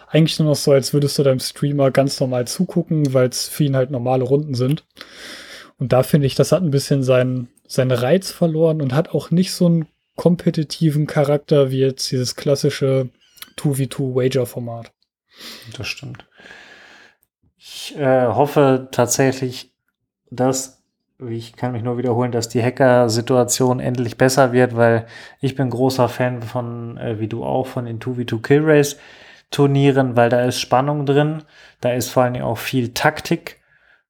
eigentlich 0.09 0.37
nur 0.39 0.49
noch 0.49 0.55
so, 0.55 0.71
als 0.71 0.93
würdest 0.93 1.17
du 1.17 1.23
deinem 1.23 1.39
Streamer 1.39 1.89
ganz 1.89 2.19
normal 2.19 2.45
zugucken, 2.47 3.13
weil 3.13 3.29
es 3.29 3.47
für 3.47 3.63
ihn 3.63 3.75
halt 3.75 3.91
normale 3.91 4.23
Runden 4.23 4.53
sind. 4.53 4.85
Und 5.79 5.91
da 5.93 6.03
finde 6.03 6.27
ich, 6.27 6.35
das 6.35 6.51
hat 6.51 6.61
ein 6.61 6.71
bisschen 6.71 7.01
seinen, 7.01 7.49
seinen 7.67 7.91
Reiz 7.91 8.31
verloren 8.31 8.81
und 8.81 8.93
hat 8.93 9.09
auch 9.09 9.31
nicht 9.31 9.53
so 9.53 9.65
einen 9.65 9.87
kompetitiven 10.15 11.07
Charakter 11.07 11.71
wie 11.71 11.79
jetzt 11.79 12.11
dieses 12.11 12.35
klassische 12.35 13.09
2v2 13.57 14.15
Wager-Format. 14.15 14.91
Das 15.75 15.87
stimmt. 15.87 16.25
Ich 17.57 17.95
äh, 17.97 18.27
hoffe 18.27 18.89
tatsächlich, 18.91 19.72
dass, 20.35 20.83
ich 21.27 21.55
kann 21.55 21.71
mich 21.71 21.83
nur 21.83 21.97
wiederholen, 21.97 22.31
dass 22.31 22.49
die 22.49 22.63
Hacker-Situation 22.63 23.79
endlich 23.79 24.17
besser 24.17 24.51
wird, 24.51 24.75
weil 24.75 25.05
ich 25.39 25.55
bin 25.55 25.69
großer 25.69 26.09
Fan 26.09 26.41
von, 26.41 26.97
äh, 26.97 27.19
wie 27.19 27.27
du 27.27 27.43
auch, 27.43 27.67
von 27.67 27.85
den 27.85 27.99
2v2 27.99 28.41
Kill 28.41 28.61
Race 28.63 28.97
Turnieren, 29.51 30.15
weil 30.15 30.29
da 30.29 30.43
ist 30.45 30.59
Spannung 30.59 31.05
drin, 31.05 31.43
da 31.79 31.91
ist 31.91 32.09
vor 32.09 32.23
allen 32.23 32.33
Dingen 32.33 32.45
auch 32.45 32.57
viel 32.57 32.95
Taktik 32.95 33.61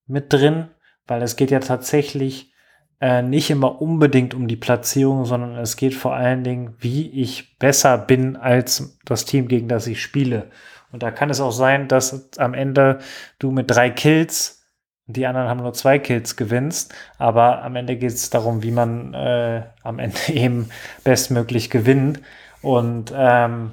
mit 0.08 0.32
drin, 0.32 0.70
weil 1.06 1.22
es 1.22 1.36
geht 1.36 1.52
ja 1.52 1.60
tatsächlich 1.60 2.54
äh, 3.02 3.22
nicht 3.22 3.50
immer 3.50 3.82
unbedingt 3.82 4.34
um 4.34 4.48
die 4.48 4.56
Platzierung, 4.56 5.26
sondern 5.26 5.58
es 5.58 5.76
geht 5.76 5.94
vor 5.94 6.14
allen 6.16 6.46
Dingen, 6.46 6.76
wie 6.80 7.10
ich 7.10 7.58
besser 7.60 7.98
bin 7.98 8.38
als 8.38 8.98
das 9.04 9.26
Team, 9.26 9.50
gegen 9.50 9.68
das 9.68 9.88
ich 9.88 10.02
spiele. 10.02 10.50
Und 10.94 11.04
da 11.04 11.12
kann 11.12 11.30
es 11.30 11.42
auch 11.42 11.52
sein, 11.52 11.90
dass 11.90 12.38
am 12.38 12.54
Ende 12.54 13.00
du 13.40 13.52
mit 13.52 13.70
drei 13.70 13.90
Kills 13.90 14.63
die 15.06 15.26
anderen 15.26 15.50
haben 15.50 15.62
nur 15.62 15.74
zwei 15.74 16.00
Kills 16.00 16.36
gewinnst, 16.36 16.94
aber 17.18 17.64
am 17.64 17.76
Ende 17.76 17.98
geht 17.98 18.14
es 18.14 18.30
darum, 18.30 18.64
wie 18.64 18.72
man 18.72 19.14
äh, 19.14 19.64
am 19.84 20.00
Ende 20.00 20.18
eben 20.34 20.70
bestmöglich 21.04 21.70
gewinnt. 21.70 22.22
Und 22.62 23.14
ähm, 23.16 23.72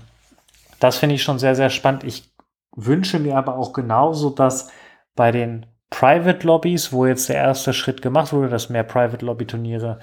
das 0.81 0.99
finde 0.99 1.15
ich 1.15 1.23
schon 1.23 1.39
sehr, 1.39 1.55
sehr 1.55 1.71
spannend. 1.71 2.05
Ich 2.05 2.33
wünsche 2.75 3.19
mir 3.19 3.37
aber 3.37 3.57
auch 3.57 3.73
genauso, 3.73 4.31
dass 4.31 4.71
bei 5.15 5.31
den 5.31 5.67
Private 5.91 6.47
Lobbys, 6.47 6.93
wo 6.93 7.07
jetzt 7.07 7.29
der 7.29 7.37
erste 7.37 7.73
Schritt 7.73 8.01
gemacht 8.01 8.33
wurde, 8.33 8.49
dass 8.49 8.71
mehr 8.71 8.85
Private 8.85 9.25
Lobby 9.25 9.47
Turniere 9.47 9.99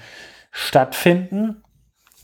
stattfinden, 0.50 1.62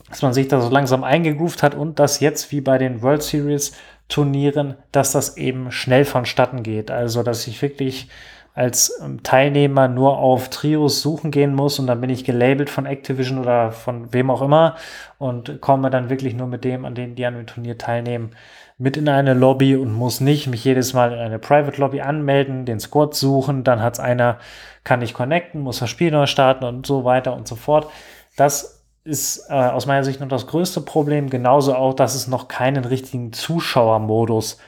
dass 0.09 0.21
man 0.21 0.33
sich 0.33 0.47
da 0.47 0.61
so 0.61 0.69
langsam 0.69 1.03
eingegroovt 1.03 1.63
hat 1.63 1.73
und 1.73 1.99
dass 1.99 2.19
jetzt 2.19 2.51
wie 2.51 2.61
bei 2.61 2.77
den 2.77 3.01
World 3.01 3.23
Series 3.23 3.73
Turnieren, 4.07 4.75
dass 4.91 5.13
das 5.13 5.35
eben 5.35 5.71
schnell 5.71 6.05
vonstatten 6.05 6.61
geht. 6.61 6.91
Also, 6.91 7.23
dass 7.23 7.47
ich 7.47 7.59
wirklich 7.63 8.07
als 8.55 8.99
ähm, 9.03 9.21
Teilnehmer 9.21 9.89
nur 9.89 10.17
auf 10.17 10.49
Trios 10.49 11.01
suchen 11.01 11.29
gehen 11.29 11.53
muss 11.53 11.77
und 11.77 11.87
dann 11.87 11.99
bin 11.99 12.09
ich 12.09 12.23
gelabelt 12.23 12.69
von 12.69 12.85
Activision 12.85 13.37
oder 13.37 13.71
von 13.71 14.13
wem 14.13 14.31
auch 14.31 14.41
immer 14.41 14.75
und 15.17 15.59
komme 15.59 15.89
dann 15.89 16.09
wirklich 16.09 16.33
nur 16.33 16.47
mit 16.47 16.63
dem, 16.63 16.85
an 16.85 16.95
denen 16.95 17.15
die 17.15 17.25
an 17.25 17.35
dem 17.35 17.47
Turnier 17.47 17.77
teilnehmen, 17.77 18.31
mit 18.77 18.95
in 18.95 19.09
eine 19.09 19.33
Lobby 19.33 19.75
und 19.75 19.93
muss 19.93 20.21
nicht 20.21 20.47
mich 20.47 20.63
jedes 20.63 20.93
Mal 20.93 21.11
in 21.11 21.19
eine 21.19 21.37
Private 21.37 21.79
Lobby 21.79 21.99
anmelden, 21.99 22.65
den 22.65 22.79
Squad 22.79 23.13
suchen, 23.13 23.65
dann 23.65 23.81
hat's 23.81 23.99
einer, 23.99 24.39
kann 24.85 25.01
ich 25.01 25.13
connecten, 25.13 25.61
muss 25.61 25.79
das 25.79 25.89
Spiel 25.89 26.11
neu 26.11 26.25
starten 26.25 26.63
und 26.63 26.85
so 26.85 27.03
weiter 27.03 27.35
und 27.35 27.47
so 27.47 27.55
fort. 27.55 27.89
Das 28.37 28.83
ist 29.03 29.49
äh, 29.49 29.53
aus 29.53 29.85
meiner 29.85 30.03
Sicht 30.05 30.21
noch 30.21 30.29
das 30.29 30.47
größte 30.47 30.81
Problem, 30.81 31.29
genauso 31.29 31.75
auch, 31.75 31.93
dass 31.93 32.15
es 32.15 32.27
noch 32.27 32.47
keinen 32.47 32.85
richtigen 32.85 33.33
Zuschauermodus 33.33 34.59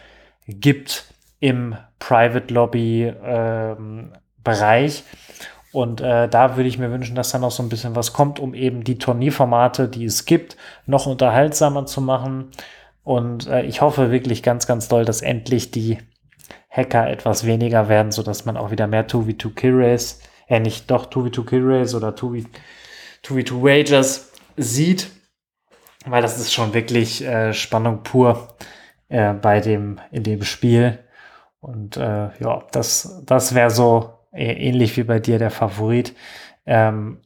gibt 0.47 1.05
im 1.39 1.75
Private 1.99 2.53
Lobby 2.53 3.13
ähm, 3.23 4.13
Bereich. 4.43 5.03
Und 5.71 6.01
äh, 6.01 6.27
da 6.29 6.55
würde 6.55 6.69
ich 6.69 6.79
mir 6.79 6.91
wünschen, 6.91 7.15
dass 7.15 7.31
da 7.31 7.39
noch 7.39 7.51
so 7.51 7.61
ein 7.61 7.69
bisschen 7.69 7.95
was 7.95 8.13
kommt, 8.13 8.39
um 8.39 8.53
eben 8.53 8.83
die 8.83 8.97
Turnierformate, 8.97 9.89
die 9.89 10.05
es 10.05 10.25
gibt, 10.25 10.57
noch 10.85 11.05
unterhaltsamer 11.05 11.85
zu 11.85 12.01
machen. 12.01 12.51
Und 13.03 13.47
äh, 13.47 13.63
ich 13.63 13.81
hoffe 13.81 14.11
wirklich 14.11 14.43
ganz, 14.43 14.65
ganz 14.67 14.87
doll, 14.87 15.05
dass 15.05 15.21
endlich 15.21 15.71
die 15.71 15.97
Hacker 16.69 17.09
etwas 17.09 17.45
weniger 17.45 17.89
werden, 17.89 18.11
sodass 18.11 18.45
man 18.45 18.57
auch 18.57 18.71
wieder 18.71 18.87
mehr 18.87 19.07
2v2 19.07 19.53
Kill 19.53 19.73
Race, 19.75 20.21
äh 20.47 20.59
nicht 20.59 20.89
doch 20.89 21.09
2v2 21.09 21.45
Kill 21.45 21.63
Race 21.63 21.95
oder 21.95 22.09
2v, 22.09 22.45
2v2 23.25 23.63
Wagers 23.63 24.31
sieht. 24.55 25.09
Weil 26.05 26.21
das 26.21 26.39
ist 26.39 26.53
schon 26.53 26.73
wirklich 26.73 27.23
äh, 27.23 27.53
Spannung 27.53 28.03
pur 28.03 28.55
äh, 29.09 29.33
bei 29.33 29.59
dem, 29.59 29.99
in 30.11 30.23
dem 30.23 30.43
Spiel. 30.43 30.99
Und 31.59 31.97
äh, 31.97 32.29
ja, 32.39 32.63
das, 32.71 33.23
das 33.25 33.55
wäre 33.55 33.69
so 33.69 34.13
ähnlich 34.31 34.95
wie 34.97 35.03
bei 35.03 35.19
dir 35.19 35.39
der 35.39 35.51
Favorit. 35.51 36.15
Ähm, 36.65 37.19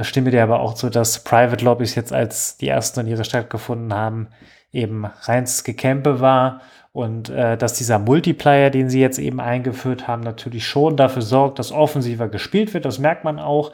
stimme 0.00 0.30
dir 0.30 0.42
aber 0.42 0.60
auch 0.60 0.74
zu, 0.74 0.90
dass 0.90 1.24
Private 1.24 1.64
Lobbys 1.64 1.94
jetzt, 1.94 2.12
als 2.12 2.56
die 2.58 2.68
ersten 2.68 3.00
Turniere 3.00 3.24
stattgefunden 3.24 3.94
haben, 3.94 4.28
eben 4.70 5.04
reins 5.04 5.64
Gekämpe 5.64 6.20
war 6.20 6.60
und 6.92 7.30
äh, 7.30 7.56
dass 7.56 7.74
dieser 7.74 7.98
Multiplayer, 7.98 8.70
den 8.70 8.90
sie 8.90 9.00
jetzt 9.00 9.18
eben 9.18 9.40
eingeführt 9.40 10.08
haben, 10.08 10.22
natürlich 10.22 10.66
schon 10.66 10.96
dafür 10.96 11.22
sorgt, 11.22 11.58
dass 11.58 11.72
offensiver 11.72 12.28
gespielt 12.28 12.74
wird. 12.74 12.84
Das 12.84 12.98
merkt 12.98 13.24
man 13.24 13.38
auch. 13.38 13.72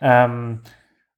Ähm, 0.00 0.60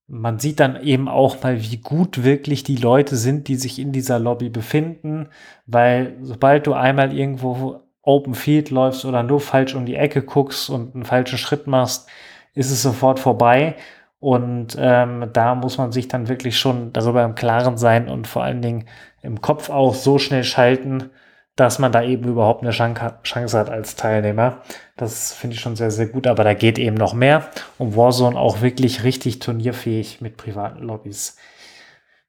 man 0.06 0.38
sieht 0.38 0.60
dann 0.60 0.80
eben 0.82 1.08
auch 1.08 1.42
mal, 1.42 1.60
wie 1.60 1.76
gut 1.76 2.24
wirklich 2.24 2.62
die 2.62 2.76
Leute 2.76 3.16
sind, 3.16 3.48
die 3.48 3.56
sich 3.56 3.78
in 3.78 3.92
dieser 3.92 4.18
Lobby 4.18 4.48
befinden, 4.48 5.28
weil 5.66 6.16
sobald 6.22 6.66
du 6.66 6.72
einmal 6.72 7.12
irgendwo 7.12 7.80
Open 8.08 8.34
Field 8.34 8.70
läufst 8.70 9.04
oder 9.04 9.22
nur 9.22 9.40
falsch 9.40 9.74
um 9.74 9.84
die 9.84 9.96
Ecke 9.96 10.22
guckst 10.22 10.70
und 10.70 10.94
einen 10.94 11.04
falschen 11.04 11.36
Schritt 11.36 11.66
machst, 11.66 12.08
ist 12.54 12.70
es 12.70 12.82
sofort 12.82 13.20
vorbei. 13.20 13.76
Und 14.18 14.76
ähm, 14.80 15.28
da 15.32 15.54
muss 15.54 15.76
man 15.78 15.92
sich 15.92 16.08
dann 16.08 16.28
wirklich 16.28 16.58
schon 16.58 16.92
darüber 16.92 17.22
im 17.22 17.34
Klaren 17.34 17.76
sein 17.76 18.08
und 18.08 18.26
vor 18.26 18.42
allen 18.42 18.62
Dingen 18.62 18.86
im 19.22 19.40
Kopf 19.42 19.68
auch 19.68 19.94
so 19.94 20.18
schnell 20.18 20.42
schalten, 20.42 21.10
dass 21.54 21.78
man 21.78 21.92
da 21.92 22.02
eben 22.02 22.24
überhaupt 22.24 22.62
eine 22.62 22.70
Chance 22.70 23.58
hat 23.58 23.68
als 23.68 23.94
Teilnehmer. 23.94 24.62
Das 24.96 25.34
finde 25.34 25.54
ich 25.54 25.60
schon 25.60 25.76
sehr, 25.76 25.90
sehr 25.90 26.06
gut, 26.06 26.26
aber 26.26 26.44
da 26.44 26.54
geht 26.54 26.78
eben 26.78 26.96
noch 26.96 27.14
mehr, 27.14 27.48
um 27.76 27.94
Warzone 27.94 28.38
auch 28.38 28.62
wirklich 28.62 29.04
richtig 29.04 29.40
turnierfähig 29.40 30.20
mit 30.20 30.36
privaten 30.36 30.82
Lobbys 30.82 31.36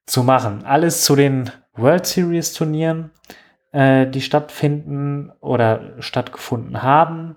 zu 0.06 0.24
machen. 0.24 0.66
Alles 0.66 1.06
zu 1.06 1.16
den 1.16 1.52
World 1.76 2.06
Series 2.06 2.54
Turnieren 2.54 3.12
äh, 3.72 4.08
die 4.08 4.22
stattfinden 4.22 5.32
oder 5.42 5.94
stattgefunden 6.00 6.84
haben. 6.84 7.36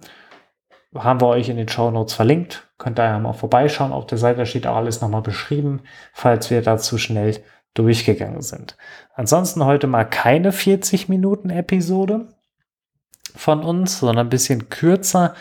Haben 0.95 1.21
wir 1.21 1.29
euch 1.29 1.49
in 1.49 1.57
den 1.57 1.69
Show 1.69 1.91
Notes 1.91 2.15
verlinkt. 2.15 2.69
Könnt 2.79 2.99
ihr 2.99 3.05
ja 3.05 3.19
mal 3.19 3.33
vorbeischauen. 3.33 3.93
Auf 3.93 4.07
der 4.07 4.19
Seite 4.19 4.45
steht 4.45 4.67
auch 4.67 4.77
alles 4.77 5.01
nochmal 5.01 5.23
beschrieben, 5.23 5.83
falls 6.13 6.51
wir 6.51 6.63
dazu 6.63 6.99
schnell 6.99 7.43
durchgegangen 7.75 8.43
sind. 8.43 8.77
Ansonsten 9.15 9.65
heute 9.65 9.87
mal 9.87 10.05
keine 10.05 10.53
40 10.53 11.09
Minuten 11.09 11.51
Episode 11.51 12.29
von 13.35 13.63
uns, 13.63 14.01
sondern 14.01 14.27
ein 14.27 14.31
bisschen 14.31 14.69
kürzer. 14.69 15.35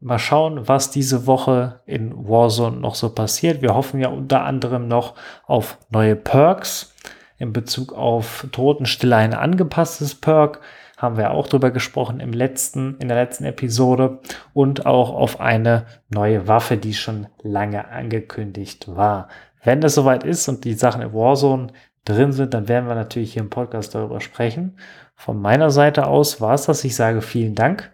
Mal 0.00 0.18
schauen, 0.18 0.68
was 0.68 0.90
diese 0.90 1.26
Woche 1.26 1.80
in 1.84 2.28
Warzone 2.28 2.76
noch 2.78 2.94
so 2.94 3.10
passiert. 3.10 3.62
Wir 3.62 3.74
hoffen 3.74 4.00
ja 4.00 4.08
unter 4.08 4.44
anderem 4.44 4.88
noch 4.88 5.14
auf 5.46 5.78
neue 5.90 6.16
Perks 6.16 6.94
in 7.38 7.52
Bezug 7.52 7.92
auf 7.92 8.46
Totenstille 8.52 9.16
ein 9.16 9.34
angepasstes 9.34 10.14
Perk. 10.14 10.60
Haben 10.96 11.16
wir 11.16 11.30
auch 11.30 11.46
drüber 11.46 11.70
gesprochen 11.70 12.18
im 12.18 12.32
letzten, 12.32 12.96
in 12.98 13.06
der 13.06 13.16
letzten 13.16 13.44
Episode. 13.44 14.18
Und 14.52 14.84
auch 14.84 15.10
auf 15.10 15.40
eine 15.40 15.86
neue 16.08 16.48
Waffe, 16.48 16.76
die 16.76 16.94
schon 16.94 17.28
lange 17.42 17.88
angekündigt 17.88 18.88
war. 18.88 19.28
Wenn 19.62 19.80
das 19.80 19.94
soweit 19.94 20.24
ist 20.24 20.48
und 20.48 20.64
die 20.64 20.74
Sachen 20.74 21.02
in 21.02 21.12
Warzone 21.12 21.68
drin 22.04 22.32
sind, 22.32 22.54
dann 22.54 22.68
werden 22.68 22.88
wir 22.88 22.96
natürlich 22.96 23.34
hier 23.34 23.42
im 23.42 23.50
Podcast 23.50 23.94
darüber 23.94 24.20
sprechen. 24.20 24.76
Von 25.14 25.40
meiner 25.40 25.70
Seite 25.70 26.06
aus 26.06 26.40
war 26.40 26.54
es 26.54 26.66
das. 26.66 26.84
Ich 26.84 26.96
sage 26.96 27.22
vielen 27.22 27.54
Dank, 27.54 27.90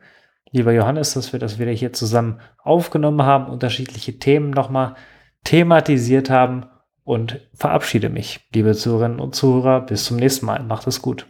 lieber 0.51 0.73
Johannes, 0.73 1.15
dass 1.15 1.33
wir 1.33 1.41
das 1.41 1.59
wieder 1.59 1.73
hier 1.73 1.93
zusammen 1.93 2.41
aufgenommen 2.63 3.23
haben, 3.23 3.51
unterschiedliche 3.51 4.19
Themen 4.19 4.51
nochmal 4.51 4.95
thematisiert 5.43 6.31
haben 6.31 6.67
und 7.05 7.41
verabschiede 7.55 8.09
mich, 8.09 8.41
liebe 8.53 8.75
Zuhörerinnen 8.75 9.21
und 9.21 9.35
Zuhörer. 9.35 9.83
Bis 9.83 10.05
zum 10.05 10.17
nächsten 10.17 10.47
Mal. 10.47 10.63
Macht 10.63 10.87
es 10.87 11.03
gut. 11.03 11.27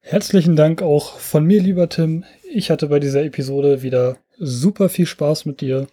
Herzlichen 0.00 0.56
Dank 0.56 0.80
auch 0.80 1.18
von 1.18 1.44
mir, 1.44 1.60
lieber 1.60 1.88
Tim. 1.88 2.24
Ich 2.50 2.70
hatte 2.70 2.86
bei 2.86 2.98
dieser 2.98 3.24
Episode 3.24 3.82
wieder 3.82 4.16
super 4.38 4.88
viel 4.88 5.06
Spaß 5.06 5.44
mit 5.44 5.60
dir 5.60 5.86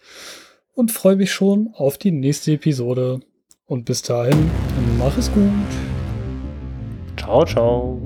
und 0.72 0.92
freue 0.92 1.16
mich 1.16 1.32
schon 1.32 1.70
auf 1.74 1.98
die 1.98 2.12
nächste 2.12 2.52
Episode. 2.52 3.20
Und 3.66 3.84
bis 3.84 4.02
dahin, 4.02 4.50
mach 4.98 5.18
es 5.18 5.30
gut. 5.32 5.50
Ciao, 7.16 7.44
ciao. 7.44 8.05